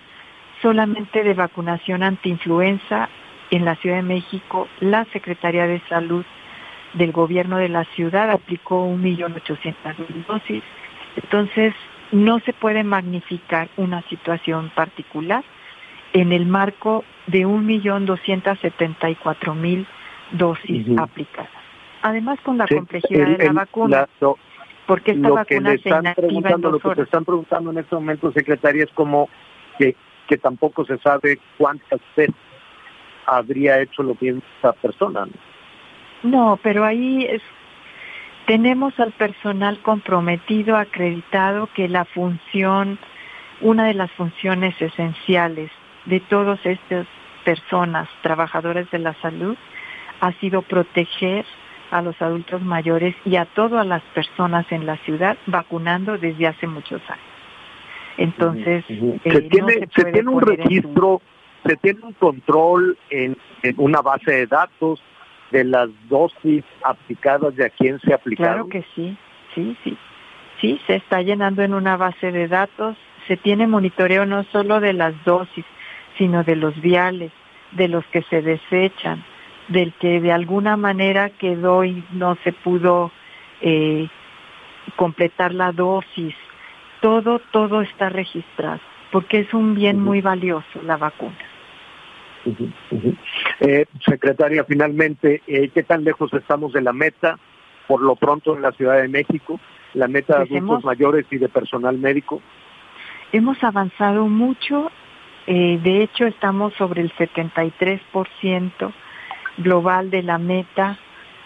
[0.63, 3.10] solamente de vacunación antiinfluenza
[3.52, 6.26] en la Ciudad de México, la Secretaría de Salud
[6.93, 10.63] del gobierno de la ciudad aplicó 1.800.000 dosis.
[11.21, 11.76] Entonces,
[12.12, 15.43] no se puede magnificar una situación particular
[16.13, 19.86] en el marco de 1.274.000
[20.32, 21.52] dosis aplicadas.
[22.04, 24.08] Además, con la complejidad de la vacuna,
[24.86, 28.32] porque esta vacuna se inactiva en dos Lo que te están preguntando en este momento,
[28.32, 29.30] secretaria, es como
[29.78, 29.95] que,
[30.27, 32.36] que tampoco se sabe cuántas veces
[33.25, 35.27] habría hecho lo mismo esa persona.
[36.23, 37.41] No, pero ahí es,
[38.45, 42.99] tenemos al personal comprometido, acreditado, que la función,
[43.62, 45.71] una de las funciones esenciales
[46.05, 47.07] de todas estas
[47.45, 49.57] personas, trabajadoras de la salud,
[50.21, 51.45] ha sido proteger
[51.91, 56.67] a los adultos mayores y a todas las personas en la ciudad vacunando desde hace
[56.67, 57.33] muchos años.
[58.17, 61.21] Entonces, eh, se tiene, se, tiene un registro,
[61.65, 63.38] se tiene un control en,
[63.78, 65.02] una base de datos
[65.52, 68.69] de las dosis aplicadas de a quién se aplicaron.
[68.69, 69.17] Claro que sí,
[69.56, 69.97] sí, sí.
[70.60, 72.95] Sí, se está llenando en una base de datos,
[73.28, 75.65] se tiene monitoreo no solo de las dosis,
[76.17, 77.32] sino de los viales,
[77.71, 79.23] de los que se desechan,
[79.67, 83.12] del que de alguna manera quedó y no se pudo
[83.62, 84.08] eh,
[84.95, 86.36] completar la dosis.
[87.04, 88.80] Todo, todo está registrado,
[89.12, 91.38] porque es un bien muy valioso la vacuna.
[93.60, 97.38] Eh, secretaria, finalmente, eh, ¿qué tan lejos estamos de la meta?
[97.88, 99.60] Por lo pronto en la Ciudad de México,
[99.94, 102.42] la meta de adultos mayores y de personal médico.
[103.34, 104.89] Hemos avanzado mucho
[105.46, 108.94] eh, de hecho, estamos sobre el 73%
[109.58, 110.98] global de la meta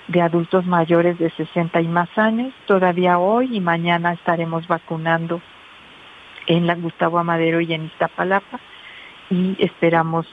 [0.07, 2.53] de adultos mayores de 60 y más años.
[2.65, 5.41] Todavía hoy y mañana estaremos vacunando
[6.47, 8.59] en la Gustavo Amadero y en Iztapalapa
[9.29, 10.25] y esperamos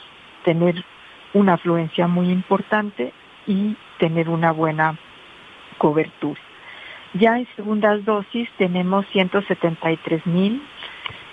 [0.45, 0.85] tener
[1.33, 3.13] una afluencia muy importante
[3.47, 4.97] y tener una buena
[5.79, 6.41] cobertura.
[7.15, 10.63] Ya en segundas dosis tenemos 173 mil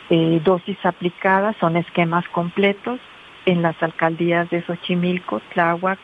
[0.09, 2.99] eh, dosis aplicadas, son esquemas completos
[3.45, 5.99] en las alcaldías de Xochimilco, Tláhuac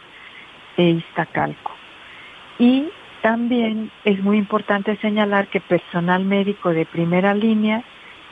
[0.77, 1.76] e Iztacalco.
[2.59, 2.89] Y
[3.21, 7.83] también es muy importante señalar que personal médico de primera línea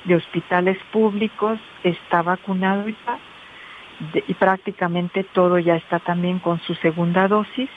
[0.05, 7.69] de hospitales públicos está vacunado y prácticamente todo ya está también con su segunda dosis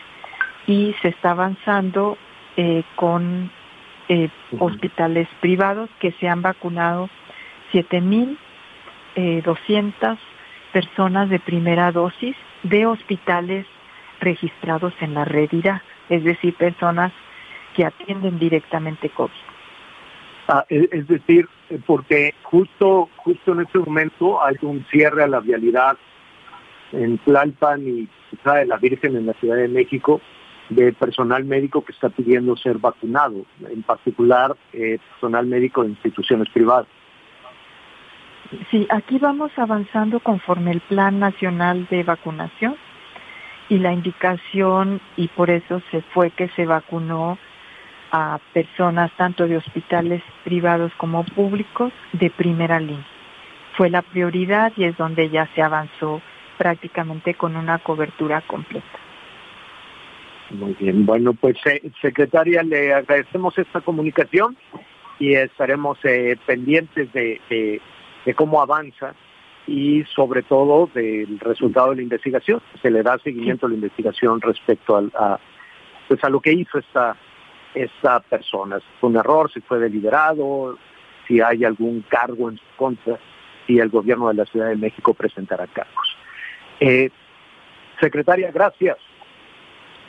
[0.67, 2.19] y se está avanzando
[2.57, 3.51] eh, con
[4.09, 7.09] eh, hospitales privados que se han vacunado
[7.73, 8.37] 7.200
[9.17, 10.19] eh,
[10.73, 13.67] personas de primera dosis de hospitales
[14.21, 17.13] registrados en la red IRA, es decir, personas
[17.75, 19.31] que atienden directamente COVID.
[20.49, 21.47] Ah, es decir,
[21.87, 25.99] porque justo, justo en este momento hay un cierre a la vialidad
[26.93, 30.23] en Tlalpan y Ciudad de la Virgen en la Ciudad de México
[30.71, 36.49] de personal médico que está pidiendo ser vacunado, en particular eh, personal médico de instituciones
[36.51, 36.87] privadas.
[38.71, 42.77] Sí, aquí vamos avanzando conforme el Plan Nacional de Vacunación
[43.69, 47.39] y la indicación, y por eso se fue que se vacunó
[48.11, 53.07] a personas tanto de hospitales privados como públicos de primera línea.
[53.77, 56.23] Fue la prioridad y es donde ya se avanzó
[56.57, 58.87] prácticamente con una cobertura completa.
[60.51, 61.59] Muy bien, bueno, pues
[62.01, 64.57] secretaria, le agradecemos esta comunicación
[65.19, 69.15] y estaremos eh, pendientes de, de, cómo avanza
[69.69, 72.61] y sobre todo del resultado de la investigación.
[72.81, 75.39] Se le da seguimiento a la investigación respecto a,
[76.09, 77.17] pues a lo que hizo esta,
[77.75, 78.81] esta persona.
[78.81, 80.79] Si fue un error, si fue deliberado,
[81.27, 83.19] si hay algún cargo en su contra,
[83.67, 86.17] y el gobierno de la Ciudad de México presentará cargos.
[86.81, 87.11] Eh,
[88.01, 88.97] secretaria, gracias.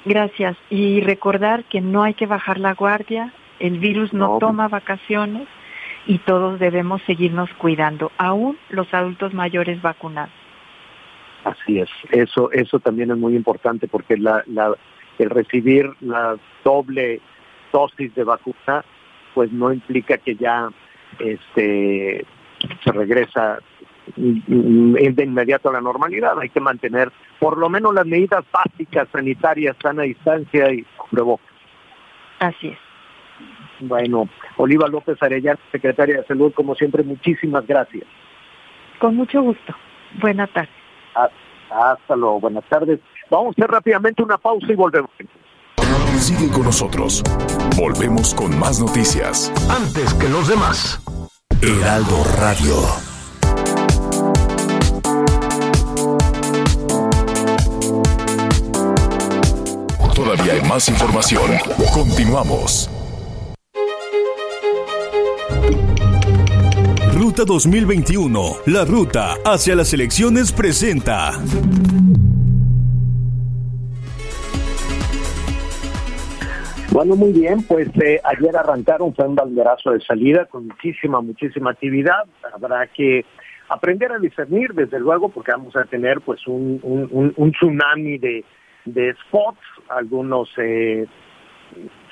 [0.05, 0.55] Gracias.
[0.69, 5.49] Y recordar que no hay que bajar la guardia, el virus no, toma vacaciones
[6.05, 10.31] y todos debemos seguirnos cuidando, aún los adultos mayores vacunados.
[11.43, 14.73] Así es, eso, eso también es muy importante porque la, la,
[15.17, 17.21] el recibir la doble
[17.71, 18.83] dosis de vacuna,
[19.33, 20.69] pues no implica que ya
[21.19, 22.25] este
[22.83, 23.59] se regresa
[24.15, 26.37] de inmediato a la normalidad.
[26.39, 31.47] Hay que mantener por lo menos las medidas básicas sanitarias, sana distancia y cubrebocas.
[32.39, 32.88] Así es.
[33.81, 38.05] Bueno, Oliva López Arellano, secretaria de Salud, como siempre, muchísimas gracias.
[38.99, 39.75] Con mucho gusto.
[40.21, 40.71] Buenas tardes.
[41.15, 41.29] Ah,
[41.93, 42.99] hasta luego, buenas tardes.
[43.29, 45.11] Vamos a hacer rápidamente una pausa y volvemos.
[46.17, 47.23] Sigue con nosotros.
[47.77, 49.53] Volvemos con más noticias.
[49.69, 51.01] Antes que los demás.
[51.61, 52.75] Heraldo Radio.
[60.13, 61.51] Todavía hay más información.
[61.93, 62.89] Continuamos.
[67.29, 71.33] Ruta 2021, la ruta hacia las elecciones presenta.
[76.91, 81.69] Bueno, muy bien, pues eh, ayer arrancaron, fue un banderazo de salida con muchísima, muchísima
[81.69, 82.25] actividad.
[82.51, 83.23] Habrá que
[83.69, 88.43] aprender a discernir, desde luego, porque vamos a tener pues un, un tsunami de,
[88.85, 91.05] de spots, algunos, eh,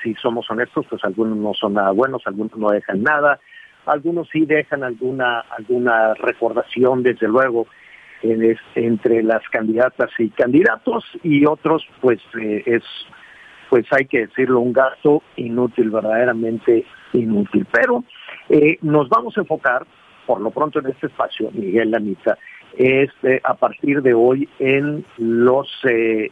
[0.04, 3.40] si somos honestos, pues algunos no son nada buenos, algunos no dejan nada,
[3.88, 7.68] algunos sí dejan alguna, alguna recordación, desde luego,
[8.22, 12.84] entre las candidatas y candidatos, y otros, pues eh, es,
[13.70, 17.66] pues hay que decirlo, un gasto inútil, verdaderamente inútil.
[17.72, 18.04] Pero
[18.50, 19.86] eh, nos vamos a enfocar,
[20.26, 22.38] por lo pronto en este espacio, Miguel Lanita,
[22.78, 23.10] es
[23.44, 26.30] a partir de hoy en los eh,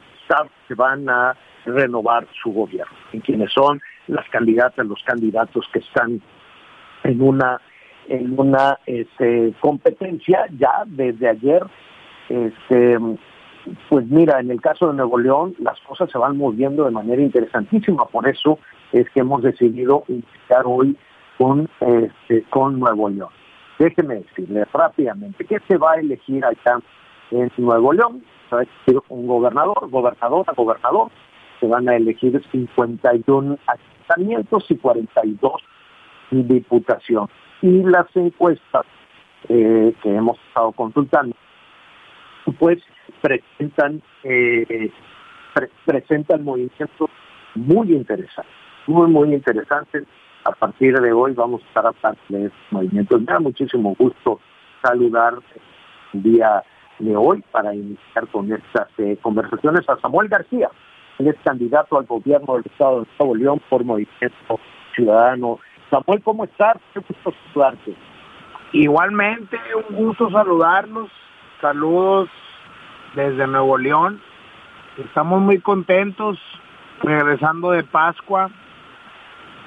[0.68, 6.22] que van a renovar su gobierno, en quienes son las candidatas, los candidatos que están
[7.06, 7.62] en una
[8.08, 11.64] en una este, competencia ya desde ayer.
[12.30, 12.98] Este,
[13.90, 17.22] pues mira, en el caso de Nuevo León las cosas se van moviendo de manera
[17.22, 18.60] interesantísima, por eso
[18.92, 20.96] es que hemos decidido iniciar hoy
[21.38, 23.30] con este, con Nuevo León.
[23.80, 26.80] Déjeme decirle rápidamente que se va a elegir allá
[27.32, 28.24] en Nuevo León
[29.10, 31.10] un gobernador, gobernadora, gobernador,
[31.60, 35.62] se van a elegir 51 ayuntamientos y 42
[36.44, 37.28] diputación.
[37.62, 38.86] Y las encuestas
[39.50, 41.36] eh, que hemos estado consultando,
[42.60, 42.80] pues
[43.22, 44.92] presentan eh,
[45.86, 47.10] presentan movimientos
[47.56, 48.54] muy interesantes,
[48.88, 50.04] muy, muy interesantes.
[50.44, 53.20] A partir de hoy vamos a estar hablando de estos movimientos.
[53.20, 54.40] Me da muchísimo gusto
[54.84, 55.34] saludar
[56.14, 56.64] el día
[57.00, 60.70] de hoy para iniciar con estas eh, conversaciones a Samuel García.
[61.18, 64.60] Él es candidato al gobierno del Estado de Nuevo León por Movimiento
[64.94, 65.60] Ciudadano.
[65.90, 66.78] Samuel, ¿cómo estás?
[66.94, 67.96] Qué gusto saludarte.
[68.74, 69.58] Igualmente,
[69.90, 71.10] un gusto saludarlos.
[71.62, 72.30] Saludos
[73.16, 74.22] desde Nuevo León.
[74.98, 76.38] Estamos muy contentos
[77.02, 78.50] regresando de Pascua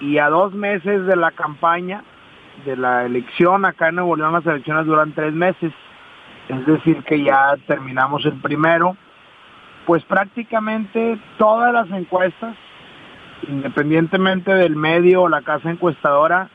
[0.01, 2.05] y a dos meses de la campaña
[2.65, 3.65] de la elección.
[3.65, 5.73] Acá en Nuevo León las elecciones duran tres meses
[6.49, 8.97] es decir, que ya terminamos el primero,
[9.87, 12.57] pues prácticamente todas las encuestas,
[13.47, 16.51] independientemente del medio o la casa encuestadora,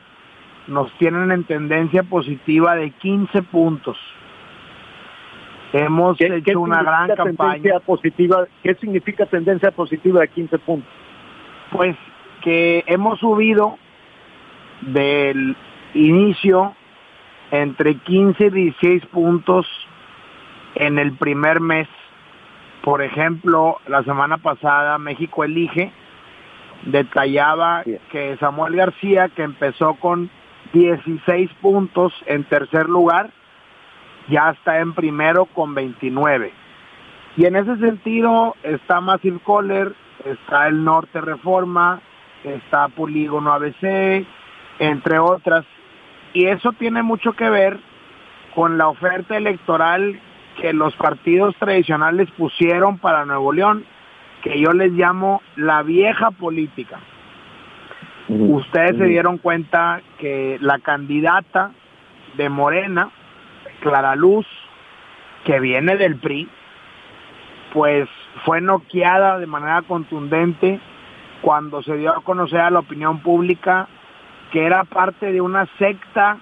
[0.68, 3.98] nos tienen en tendencia positiva de 15 puntos.
[5.74, 7.80] Hemos hecho una gran campaña.
[7.80, 10.92] Positiva, ¿Qué significa tendencia positiva de 15 puntos?
[11.72, 11.96] Pues
[12.42, 13.78] que hemos subido
[14.82, 15.56] del
[15.96, 16.76] inicio
[17.52, 19.66] entre 15 y 16 puntos
[20.76, 21.88] en el primer mes.
[22.84, 25.92] Por ejemplo, la semana pasada México Elige
[26.86, 30.30] detallaba que Samuel García, que empezó con
[30.74, 33.30] 16 puntos en tercer lugar,
[34.30, 36.52] ya está en primero con 29.
[37.36, 39.94] Y en ese sentido está Massive Kohler,
[40.26, 42.02] está el Norte Reforma,
[42.44, 44.26] está Polígono ABC,
[44.80, 45.66] entre otras.
[46.34, 47.80] Y eso tiene mucho que ver
[48.56, 50.20] con la oferta electoral
[50.62, 53.86] que los partidos tradicionales pusieron para Nuevo León,
[54.44, 57.00] que yo les llamo la vieja política.
[58.28, 61.72] Ustedes se dieron cuenta que la candidata
[62.36, 63.10] de Morena,
[63.82, 64.46] Clara Luz,
[65.46, 66.48] que viene del PRI,
[67.74, 68.08] pues
[68.46, 70.80] fue noqueada de manera contundente
[71.42, 73.88] cuando se dio a conocer a la opinión pública
[74.52, 76.38] que era parte de una secta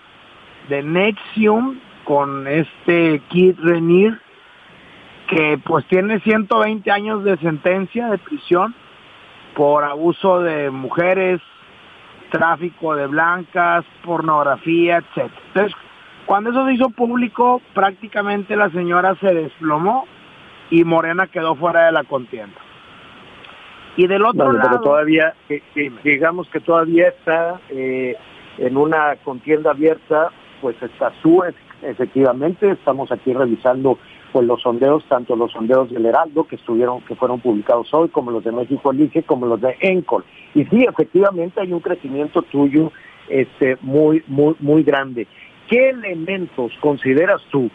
[0.70, 4.20] de Nexium con este Kid Renier,
[5.32, 8.76] que pues tiene 120 años de sentencia de prisión
[9.56, 11.40] por abuso de mujeres,
[12.30, 15.32] tráfico de blancas, pornografía, etc.
[15.48, 15.74] Entonces,
[16.26, 20.06] cuando eso se hizo público, prácticamente la señora se desplomó
[20.70, 22.60] y Morena quedó fuera de la contienda.
[23.96, 25.34] Y del otro Bueno, lado, pero todavía,
[26.04, 28.18] digamos que todavía está eh,
[28.58, 30.30] en una contienda abierta,
[30.60, 31.42] pues está su
[31.82, 33.98] efectivamente, estamos aquí revisando
[34.32, 38.32] pues los sondeos, tanto los sondeos del Heraldo que estuvieron, que fueron publicados hoy, como
[38.32, 40.24] los de México Elige, como los de Encol.
[40.56, 42.92] Y sí, efectivamente hay un crecimiento tuyo
[43.30, 45.28] este muy, muy, muy grande.
[45.70, 47.70] ¿Qué elementos consideras tú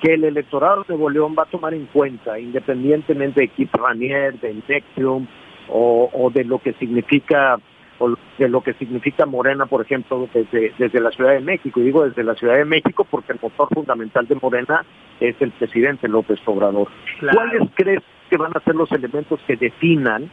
[0.00, 4.38] que el electorado de Nuevo León va a tomar en cuenta, independientemente de Kip Ranier,
[4.40, 5.26] de Nexium,
[5.68, 7.58] o, o de lo que significa
[8.02, 11.80] o de lo que significa Morena, por ejemplo, desde, desde la Ciudad de México.
[11.80, 14.84] Y digo desde la Ciudad de México porque el motor fundamental de Morena
[15.20, 16.88] es el presidente López Obrador.
[17.20, 17.38] Claro.
[17.38, 20.30] ¿Cuáles crees que van a ser los elementos que definan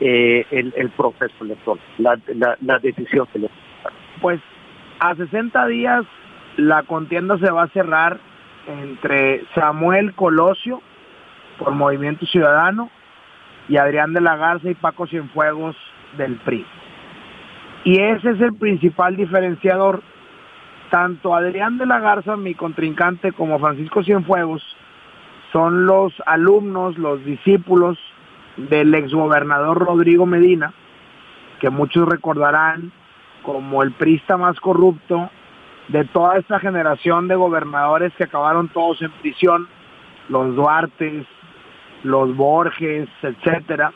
[0.00, 3.66] eh, el, el proceso electoral, la, la, la decisión electoral?
[4.20, 4.40] pues
[5.00, 6.04] a 60 días
[6.56, 8.18] la contienda se va a cerrar
[8.66, 10.80] entre Samuel Colosio
[11.58, 12.90] por Movimiento Ciudadano
[13.68, 15.76] y Adrián de la Garza y Paco Cienfuegos
[16.16, 16.64] del PRI.
[17.84, 20.02] Y ese es el principal diferenciador.
[20.90, 24.62] Tanto Adrián de la Garza, mi contrincante, como Francisco Cienfuegos
[25.52, 27.98] son los alumnos, los discípulos
[28.56, 30.72] del exgobernador Rodrigo Medina,
[31.60, 32.92] que muchos recordarán
[33.42, 35.30] como el prista más corrupto
[35.88, 39.68] de toda esta generación de gobernadores que acabaron todos en prisión,
[40.28, 41.26] los Duartes,
[42.02, 43.92] los Borges, etcétera.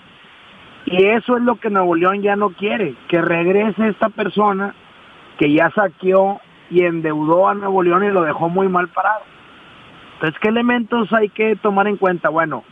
[0.86, 4.74] Y eso es lo que Nuevo León ya no quiere, que regrese esta persona
[5.38, 9.22] que ya saqueó y endeudó a Nuevo León y lo dejó muy mal parado.
[10.14, 12.28] Entonces, ¿qué elementos hay que tomar en cuenta?
[12.28, 12.64] Bueno,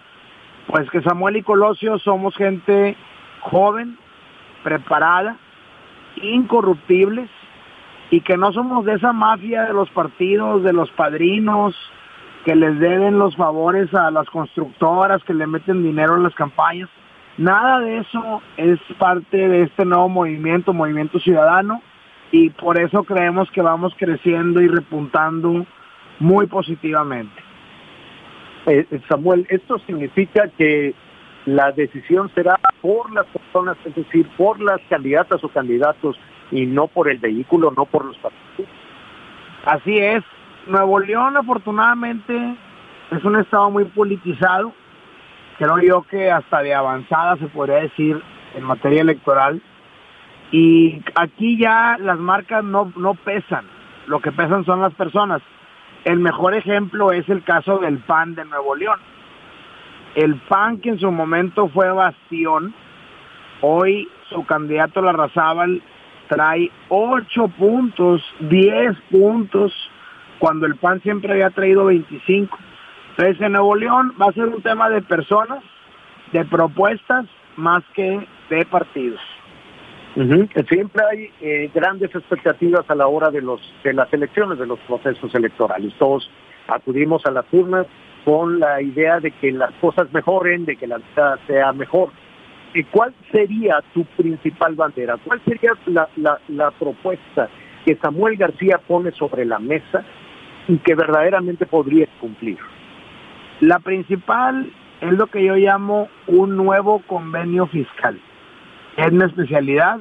[0.67, 2.97] pues que Samuel y Colosio somos gente
[3.41, 3.99] joven,
[4.63, 5.37] preparada,
[6.23, 7.31] incorruptibles
[8.11, 11.75] y que no somos de esa mafia de los partidos, de los padrinos,
[12.45, 16.89] que les deben los favores a las constructoras, que le meten dinero en las campañas.
[17.39, 21.81] Nada de eso es parte de este nuevo movimiento, movimiento ciudadano,
[22.33, 25.65] y por eso creemos que vamos creciendo y repuntando
[26.19, 27.43] muy positivamente.
[28.67, 30.95] Eh, Samuel, esto significa que
[31.47, 36.19] la decisión será por las personas, es decir, por las candidatas o candidatos
[36.51, 38.71] y no por el vehículo, no por los partidos.
[39.65, 40.25] Así es.
[40.67, 42.57] Nuevo León, afortunadamente,
[43.11, 44.73] es un estado muy politizado.
[45.59, 48.23] Creo yo que hasta de avanzada se podría decir
[48.55, 49.61] en materia electoral.
[50.53, 53.67] Y aquí ya las marcas no, no pesan.
[54.07, 55.43] Lo que pesan son las personas.
[56.05, 59.01] El mejor ejemplo es el caso del PAN de Nuevo León.
[60.15, 62.73] El PAN que en su momento fue bastión,
[63.61, 65.83] hoy su candidato Larrazábal
[66.29, 69.73] trae 8 puntos, 10 puntos,
[70.39, 72.59] cuando el PAN siempre había traído 25.
[73.19, 75.65] Entonces en Nuevo León va a ser un tema de personas,
[76.33, 79.21] de propuestas, más que de partidos.
[80.15, 80.49] Ujú.
[80.69, 84.79] Siempre hay eh, grandes expectativas a la hora de los de las elecciones, de los
[84.87, 85.93] procesos electorales.
[85.99, 86.31] Todos
[86.69, 87.89] acudimos a las urnas
[88.25, 92.11] con la idea de que las cosas mejoren, de que la vida sea mejor.
[92.73, 95.17] ¿Y cuál sería tu principal bandera?
[95.25, 97.49] ¿Cuál sería la, la, la propuesta
[97.85, 100.05] que Samuel García pone sobre la mesa
[100.69, 102.59] y que verdaderamente podría cumplir?
[103.61, 108.21] La principal es lo que yo llamo un nuevo convenio fiscal.
[108.97, 109.99] Es mi especialidad.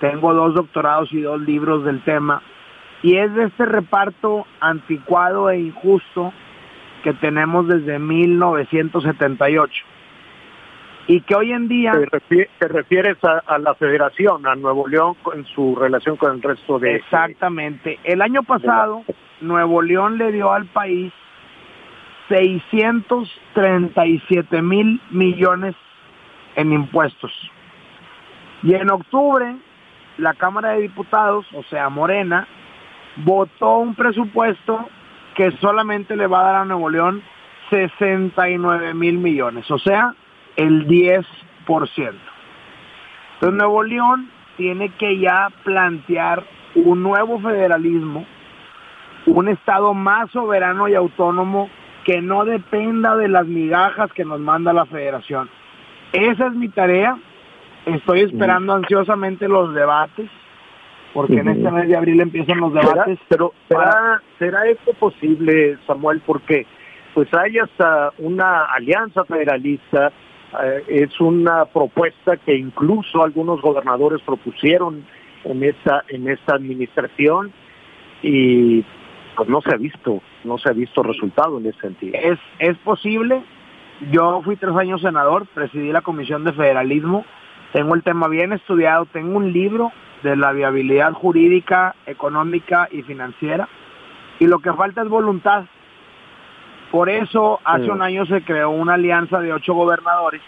[0.00, 2.42] Tengo dos doctorados y dos libros del tema.
[3.02, 6.32] Y es de este reparto anticuado e injusto
[7.02, 9.84] que tenemos desde 1978.
[11.06, 11.92] Y que hoy en día...
[11.92, 16.32] ¿Te, refie- te refieres a, a la federación, a Nuevo León, en su relación con
[16.34, 16.96] el resto de...
[16.96, 17.98] Exactamente.
[18.04, 19.04] El año pasado,
[19.40, 21.12] Nuevo León le dio al país
[22.28, 25.74] 637 mil millones
[26.56, 27.32] en impuestos.
[28.62, 29.56] Y en octubre,
[30.18, 32.46] la Cámara de Diputados, o sea, Morena,
[33.16, 34.88] votó un presupuesto
[35.34, 37.22] que solamente le va a dar a Nuevo León
[37.70, 40.14] 69 mil millones, o sea,
[40.56, 41.24] el 10%.
[43.34, 48.26] Entonces Nuevo León tiene que ya plantear un nuevo federalismo,
[49.26, 51.68] un Estado más soberano y autónomo
[52.08, 55.50] que no dependa de las migajas que nos manda la federación.
[56.14, 57.18] Esa es mi tarea.
[57.84, 60.30] Estoy esperando ansiosamente los debates,
[61.12, 63.18] porque en este mes de abril empiezan los ¿Será- debates.
[63.28, 66.22] pero para- ¿será, ¿será esto posible, Samuel?
[66.24, 66.66] Porque
[67.12, 70.10] pues hay hasta una alianza federalista,
[70.64, 75.04] eh, es una propuesta que incluso algunos gobernadores propusieron
[75.44, 77.52] en esta en esta administración
[78.22, 78.82] y
[79.38, 82.18] pues no se ha visto, no se ha visto resultado en ese sentido.
[82.20, 83.40] Es, es posible.
[84.10, 87.24] Yo fui tres años senador, presidí la Comisión de Federalismo,
[87.72, 89.92] tengo el tema bien estudiado, tengo un libro
[90.24, 93.68] de la viabilidad jurídica, económica y financiera,
[94.40, 95.66] y lo que falta es voluntad.
[96.90, 97.92] Por eso hace Mm.
[97.92, 100.42] un año se creó una alianza de ocho gobernadores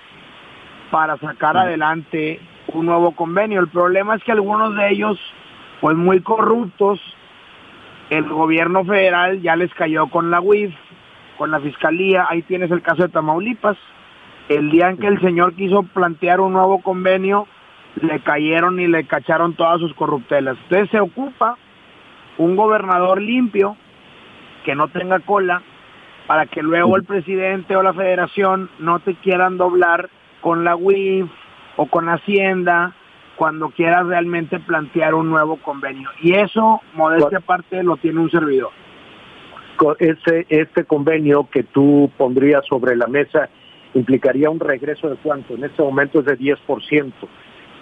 [0.91, 3.61] para sacar adelante un nuevo convenio.
[3.61, 5.17] El problema es que algunos de ellos,
[5.81, 6.99] pues muy corruptos,
[8.11, 10.75] el gobierno federal ya les cayó con la UIF,
[11.39, 13.79] con la fiscalía, ahí tienes el caso de Tamaulipas.
[14.49, 17.47] El día en que el señor quiso plantear un nuevo convenio,
[18.03, 20.59] le cayeron y le cacharon todas sus corruptelas.
[20.65, 21.57] Entonces se ocupa
[22.37, 23.77] un gobernador limpio,
[24.65, 25.63] que no tenga cola,
[26.27, 31.31] para que luego el presidente o la federación no te quieran doblar con la UIF
[31.77, 32.93] o con Hacienda
[33.41, 36.11] cuando quieras realmente plantear un nuevo convenio.
[36.21, 38.71] Y eso, modestia aparte, lo tiene un servidor.
[39.99, 43.49] Ese, este convenio que tú pondrías sobre la mesa
[43.95, 45.55] implicaría un regreso de cuánto?
[45.55, 47.13] En este momento es de 10%.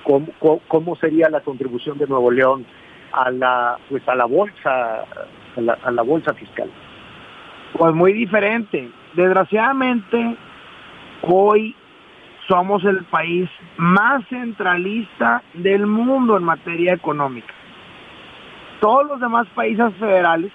[0.04, 2.64] ¿Cómo, cómo, cómo sería la contribución de Nuevo León
[3.10, 5.00] a la pues a la bolsa
[5.56, 6.70] a la, a la bolsa fiscal?
[7.76, 8.88] Pues muy diferente.
[9.16, 10.36] Desgraciadamente,
[11.22, 11.74] hoy
[12.48, 17.54] somos el país más centralista del mundo en materia económica.
[18.80, 20.50] Todos los demás países federales,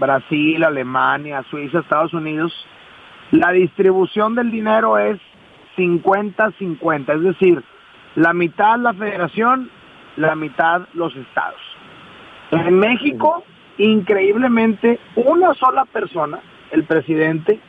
[0.00, 2.52] Brasil, Alemania, Suiza, Estados Unidos,
[3.30, 5.20] la distribución del dinero es
[5.76, 7.62] 50-50, es decir,
[8.16, 9.70] la mitad la federación,
[10.16, 11.60] la mitad los estados.
[12.50, 13.44] En México,
[13.76, 16.40] increíblemente, una sola persona,
[16.72, 17.60] el presidente,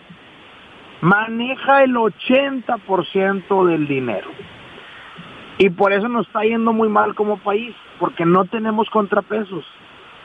[1.01, 4.29] maneja el 80% del dinero.
[5.57, 9.65] Y por eso nos está yendo muy mal como país, porque no tenemos contrapesos.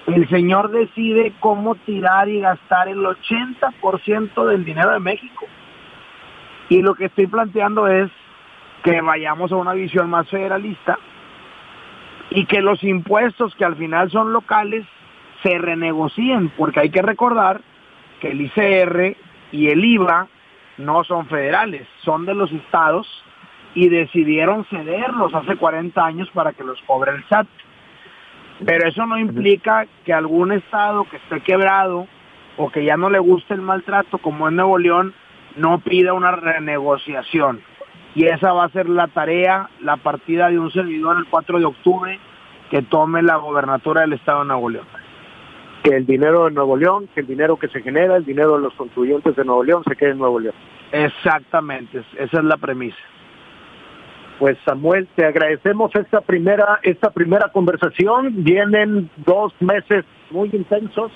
[0.06, 5.46] El señor decide cómo tirar y gastar el 80% del dinero de México.
[6.68, 8.10] Y lo que estoy planteando es
[8.82, 10.98] que vayamos a una visión más federalista
[12.30, 14.86] y que los impuestos que al final son locales
[15.42, 17.60] se renegocien, porque hay que recordar
[18.20, 19.16] que el ICR
[19.52, 20.28] y el IVA
[20.78, 23.06] no son federales, son de los estados
[23.74, 27.46] y decidieron cederlos hace 40 años para que los cobre el SAT.
[28.64, 32.06] Pero eso no implica que algún estado que esté quebrado
[32.56, 35.12] o que ya no le guste el maltrato, como en Nuevo León,
[35.56, 37.60] no pida una renegociación.
[38.14, 41.64] Y esa va a ser la tarea, la partida de un servidor el 4 de
[41.64, 42.20] octubre
[42.70, 44.86] que tome la gobernatura del estado de Nuevo León.
[45.84, 48.62] Que el dinero de Nuevo León, que el dinero que se genera, el dinero de
[48.62, 50.54] los contribuyentes de Nuevo León se quede en Nuevo León.
[50.90, 52.98] Exactamente, esa es la premisa.
[54.38, 58.42] Pues Samuel, te agradecemos esta primera esta primera conversación.
[58.42, 61.12] Vienen dos meses muy intensos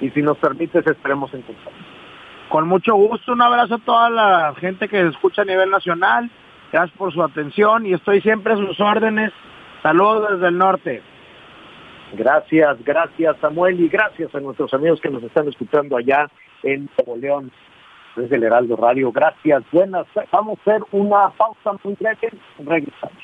[0.00, 1.70] y si nos permites estaremos en contacto.
[2.50, 6.30] Con mucho gusto, un abrazo a toda la gente que escucha a nivel nacional.
[6.72, 9.32] Gracias por su atención y estoy siempre a sus órdenes.
[9.82, 11.02] Saludos desde el norte.
[12.12, 16.28] Gracias, gracias Samuel y gracias a nuestros amigos que nos están escuchando allá
[16.62, 17.52] en Nuevo León
[18.16, 19.12] desde el Heraldo Radio.
[19.12, 20.06] Gracias, buenas.
[20.32, 22.32] Vamos a hacer una pausa muy breve.
[22.58, 23.22] Regresamos.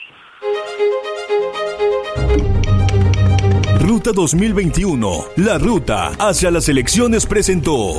[3.80, 7.92] Ruta 2021, la ruta hacia las elecciones presentó.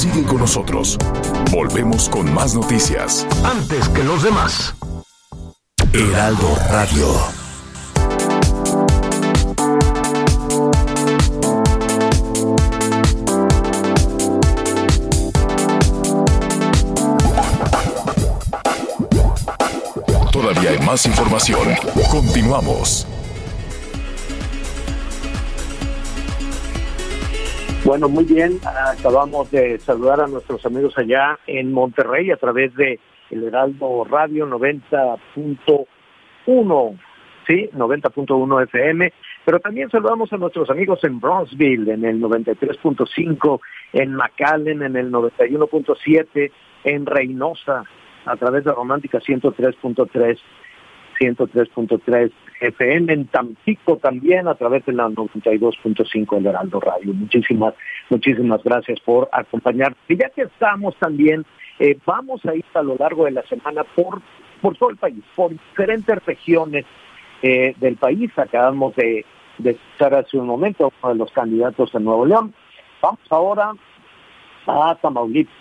[0.00, 0.96] Sigue con nosotros.
[1.52, 3.26] Volvemos con más noticias.
[3.44, 4.74] Antes que los demás.
[5.92, 7.06] Heraldo Radio.
[20.30, 21.58] Todavía hay más información.
[22.08, 23.04] Continuamos.
[27.84, 28.60] Bueno, muy bien.
[28.64, 34.46] Acabamos de saludar a nuestros amigos allá en Monterrey a través de el Heraldo Radio
[34.46, 36.98] 90.1,
[37.46, 39.12] sí, 90.1 FM.
[39.44, 43.60] Pero también saludamos a nuestros amigos en Bronzeville en el 93.5,
[43.94, 46.52] en McAllen en el 91.7,
[46.84, 47.84] en Reynosa
[48.26, 50.38] a través de Romántica 103.3,
[51.20, 57.14] 103.3 FM, en Tampico también a través de la 92.5 del Heraldo Radio.
[57.14, 57.74] Muchísimas,
[58.10, 59.96] muchísimas gracias por acompañar.
[60.08, 61.44] Y ya que estamos también,
[61.80, 64.20] eh, vamos a ir a lo largo de la semana por,
[64.60, 66.84] por todo el país, por diferentes regiones
[67.42, 68.30] eh, del país.
[68.36, 69.24] Acabamos de,
[69.58, 72.54] de escuchar hace un momento uno de los candidatos de Nuevo León.
[73.00, 73.72] Vamos ahora
[74.66, 75.54] a Tamaulipas.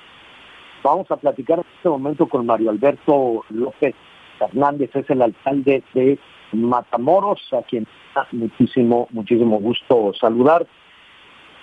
[0.84, 3.95] Vamos a platicar en este momento con Mario Alberto López
[4.39, 6.20] Hernández, es el alcalde de
[6.51, 10.65] Matamoros, a quien da muchísimo, muchísimo gusto saludar.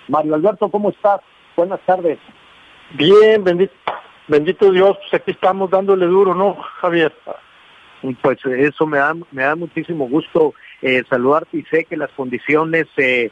[0.07, 1.21] Mario Alberto, ¿cómo estás?
[1.55, 2.19] Buenas tardes.
[2.91, 3.43] Bien,
[4.27, 7.13] bendito Dios, pues aquí estamos dándole duro, ¿no, Javier?
[8.21, 12.85] Pues eso me da, me da muchísimo gusto eh, saludarte y sé que las condiciones
[12.97, 13.31] eh,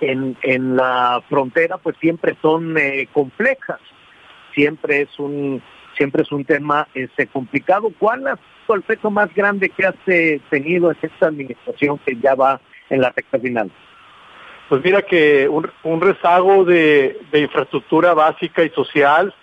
[0.00, 3.80] en, en la frontera pues siempre son eh, complejas,
[4.54, 5.62] siempre es un
[5.96, 7.92] siempre es un tema este complicado.
[7.98, 12.34] ¿Cuál sido el reto más grande que has eh, tenido en esta administración que ya
[12.34, 13.70] va en la recta final?
[14.68, 19.34] Pues mira que un, un rezago de, de infraestructura básica y social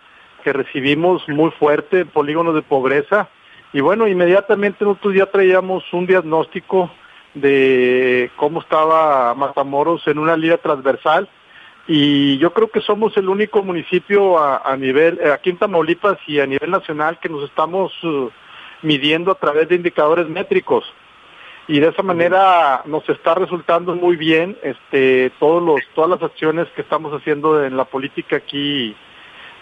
[0.48, 3.28] que recibimos muy fuerte, polígonos de pobreza,
[3.74, 6.90] y bueno, inmediatamente nosotros ya traíamos un diagnóstico
[7.34, 11.28] de cómo estaba Matamoros en una línea transversal.
[11.86, 16.40] Y yo creo que somos el único municipio a, nivel, eh, aquí en Tamaulipas y
[16.40, 18.30] a nivel nacional que nos estamos uh,
[18.84, 20.86] midiendo a través de indicadores métricos.
[21.68, 26.70] Y de esa manera nos está resultando muy bien este todos los todas las acciones
[26.74, 28.96] que estamos haciendo en la política aquí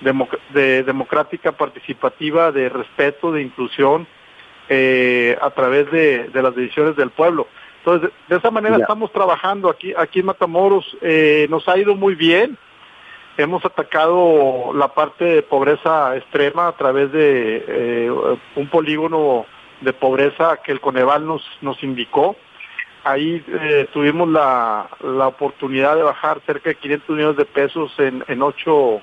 [0.01, 4.07] democ de democrática participativa de respeto de inclusión
[4.69, 7.47] eh, a través de, de, las decisiones del pueblo
[7.79, 8.83] entonces de, esa manera Ya.
[8.83, 12.57] estamos trabajando aquí aquí en Matamoros eh, nos ha ido muy bien
[13.37, 19.45] hemos atacado la parte de pobreza extrema a través de eh, un polígono
[19.81, 22.35] de pobreza que el Coneval nos, nos indicó.
[23.03, 28.23] Ahí eh, tuvimos la, la oportunidad de bajar cerca de 500 millones de pesos en,
[28.27, 29.01] en ocho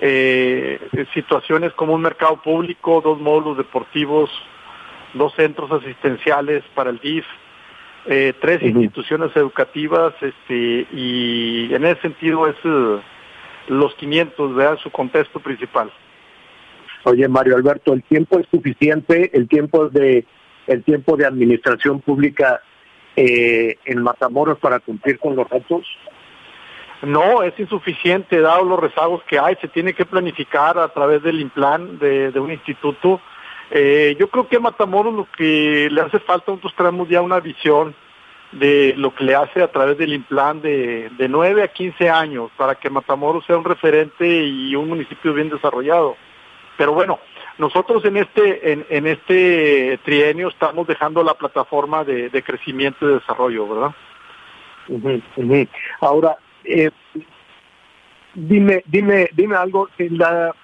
[0.00, 0.78] eh,
[1.14, 4.30] situaciones como un mercado público, dos módulos deportivos,
[5.14, 7.24] dos centros asistenciales para el DIF,
[8.06, 13.00] eh, tres instituciones educativas este, y en ese sentido es eh,
[13.68, 14.78] los 500, ¿verdad?
[14.78, 15.90] Su contexto principal.
[17.04, 19.30] Oye, Mario Alberto, ¿el tiempo es suficiente?
[19.32, 20.24] ¿El tiempo de
[20.66, 22.60] el tiempo de administración pública
[23.14, 25.86] eh, en Matamoros para cumplir con los retos?
[27.02, 31.40] No, es insuficiente, dado los rezagos que hay, se tiene que planificar a través del
[31.40, 33.20] IMPLAN de, un instituto.
[33.70, 37.40] Eh, yo creo que a Matamoros lo que le hace falta, nosotros traemos ya una
[37.40, 37.94] visión
[38.52, 42.50] de lo que le hace a través del IMPLAN de, de 9 a 15 años
[42.56, 46.16] para que Matamoros sea un referente y un municipio bien desarrollado.
[46.78, 47.18] Pero bueno,
[47.58, 53.94] nosotros en este en, este trienio estamos dejando la plataforma de, crecimiento y desarrollo, ¿verdad?
[54.88, 55.66] Ujú, ujú.
[56.00, 56.36] Ahora,
[56.66, 56.90] eh,
[58.34, 59.88] dime, dime, dime algo.
[59.98, 60.54] eh, La,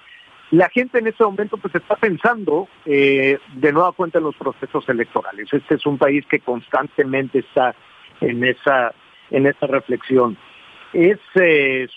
[0.51, 4.87] la gente en este momento pues está pensando eh, de nueva cuenta en los procesos
[4.87, 5.51] electorales.
[5.51, 7.75] Este es un país que constantemente está
[8.21, 8.93] en esa
[9.31, 10.37] en esa reflexión.
[10.93, 11.17] Es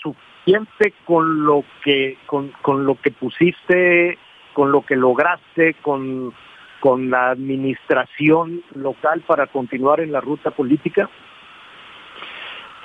[0.00, 4.16] suficiente con lo que con, con lo que pusiste,
[4.54, 6.32] con lo que lograste, con
[6.80, 11.11] con la administración local para continuar en la ruta política.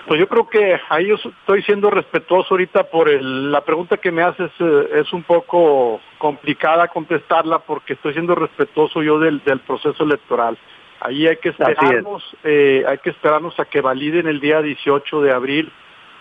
[0.07, 4.11] Pues yo creo que ahí yo estoy siendo respetuoso ahorita por el, la pregunta que
[4.11, 9.59] me haces eh, es un poco complicada contestarla porque estoy siendo respetuoso yo del, del
[9.59, 10.57] proceso electoral.
[10.99, 15.31] Ahí hay que esperarnos, eh, hay que esperarnos a que validen el día 18 de
[15.31, 15.71] abril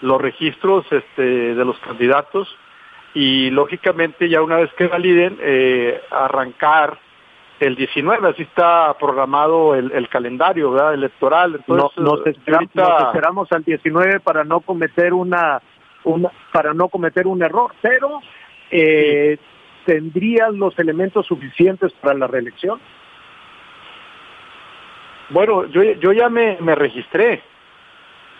[0.01, 2.49] los registros este, de los candidatos
[3.13, 6.99] y lógicamente ya una vez que validen eh, arrancar
[7.61, 10.95] el 19, así está programado el, el calendario ¿verdad?
[10.95, 11.57] electoral.
[11.57, 15.61] Entonces, no, nos, eh, esperamos, ahorita- nos esperamos al 19 para no cometer una,
[16.05, 18.21] una para no cometer un error, pero
[18.71, 19.37] eh,
[19.85, 22.81] tendrían los elementos suficientes para la reelección.
[25.29, 27.43] Bueno, yo, yo ya me, me registré.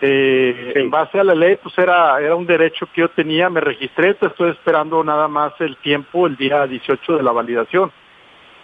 [0.03, 3.61] Eh, En base a la ley, pues era, era un derecho que yo tenía, me
[3.61, 7.93] registré, te estoy esperando nada más el tiempo, el día 18 de la validación.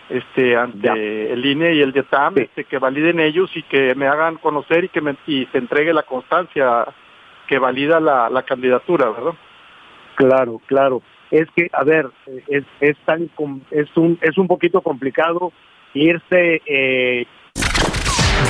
[0.08, 4.36] Este ante el INE y el DETAM, este, que validen ellos y que me hagan
[4.36, 6.86] conocer y que me, y se entregue la constancia
[7.48, 9.34] que valida la, la candidatura, ¿verdad?
[10.14, 11.02] Claro, claro.
[11.30, 12.08] Es que, a ver,
[12.48, 13.28] es, es tan
[13.70, 15.52] es un es un poquito complicado
[15.92, 17.26] irse eh,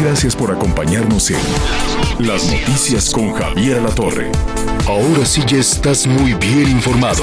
[0.00, 4.30] Gracias por acompañarnos en Las Noticias con Javier La Torre.
[4.86, 7.22] Ahora sí ya estás muy bien informado.